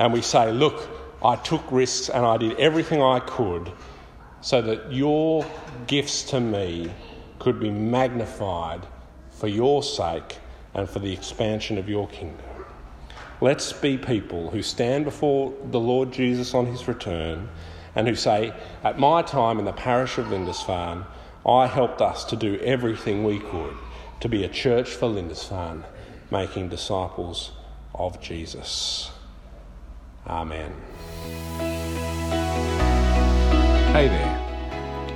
and 0.00 0.14
we 0.14 0.22
say, 0.22 0.50
Look, 0.50 0.88
I 1.22 1.36
took 1.36 1.62
risks 1.70 2.08
and 2.08 2.24
I 2.24 2.38
did 2.38 2.58
everything 2.58 3.02
I 3.02 3.20
could 3.20 3.70
so 4.40 4.62
that 4.62 4.90
your 4.90 5.46
gifts 5.86 6.22
to 6.30 6.40
me 6.40 6.90
could 7.38 7.60
be 7.60 7.70
magnified 7.70 8.86
for 9.30 9.46
your 9.46 9.82
sake 9.82 10.38
and 10.74 10.88
for 10.88 10.98
the 10.98 11.12
expansion 11.12 11.76
of 11.76 11.88
your 11.88 12.08
kingdom. 12.08 12.46
Let's 13.42 13.74
be 13.74 13.98
people 13.98 14.50
who 14.50 14.62
stand 14.62 15.04
before 15.04 15.54
the 15.70 15.80
Lord 15.80 16.12
Jesus 16.12 16.54
on 16.54 16.66
his 16.66 16.88
return 16.88 17.48
and 17.94 18.08
who 18.08 18.14
say, 18.14 18.54
At 18.82 18.98
my 18.98 19.20
time 19.20 19.58
in 19.58 19.66
the 19.66 19.72
parish 19.72 20.16
of 20.16 20.30
Lindisfarne, 20.30 21.04
I 21.46 21.66
helped 21.66 22.00
us 22.00 22.24
to 22.26 22.36
do 22.36 22.58
everything 22.60 23.22
we 23.24 23.38
could 23.38 23.74
to 24.20 24.28
be 24.28 24.44
a 24.44 24.48
church 24.48 24.90
for 24.90 25.08
Lindisfarne, 25.08 25.84
making 26.30 26.70
disciples 26.70 27.52
of 27.94 28.20
Jesus. 28.20 29.10
Amen. 30.26 30.72
Hey 33.92 34.08
there. 34.08 34.36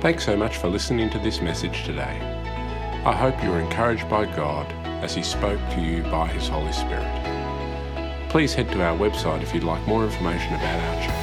Thanks 0.01 0.25
so 0.25 0.35
much 0.35 0.57
for 0.57 0.67
listening 0.67 1.09
to 1.11 1.19
this 1.19 1.41
message 1.41 1.85
today. 1.85 2.19
I 3.05 3.15
hope 3.15 3.41
you 3.43 3.49
were 3.49 3.59
encouraged 3.59 4.09
by 4.09 4.25
God 4.25 4.65
as 5.03 5.13
He 5.15 5.23
spoke 5.23 5.59
to 5.71 5.81
you 5.81 6.03
by 6.03 6.27
His 6.27 6.47
Holy 6.47 6.71
Spirit. 6.73 7.09
Please 8.29 8.53
head 8.53 8.69
to 8.71 8.83
our 8.83 8.95
website 8.97 9.41
if 9.41 9.53
you'd 9.53 9.63
like 9.63 9.85
more 9.87 10.03
information 10.03 10.53
about 10.55 10.79
our 10.79 11.03
church 11.03 11.15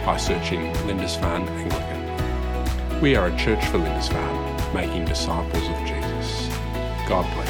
by 0.06 0.18
searching 0.18 0.74
Lindisfarne 0.88 1.48
Anglican. 1.48 3.02
We 3.02 3.16
are 3.16 3.28
a 3.28 3.38
church 3.38 3.64
for 3.68 3.78
Lindisfarne, 3.78 4.74
making 4.74 5.06
disciples 5.06 5.70
of 5.70 5.78
Jesus. 5.80 5.95
God 7.08 7.32
bless. 7.36 7.45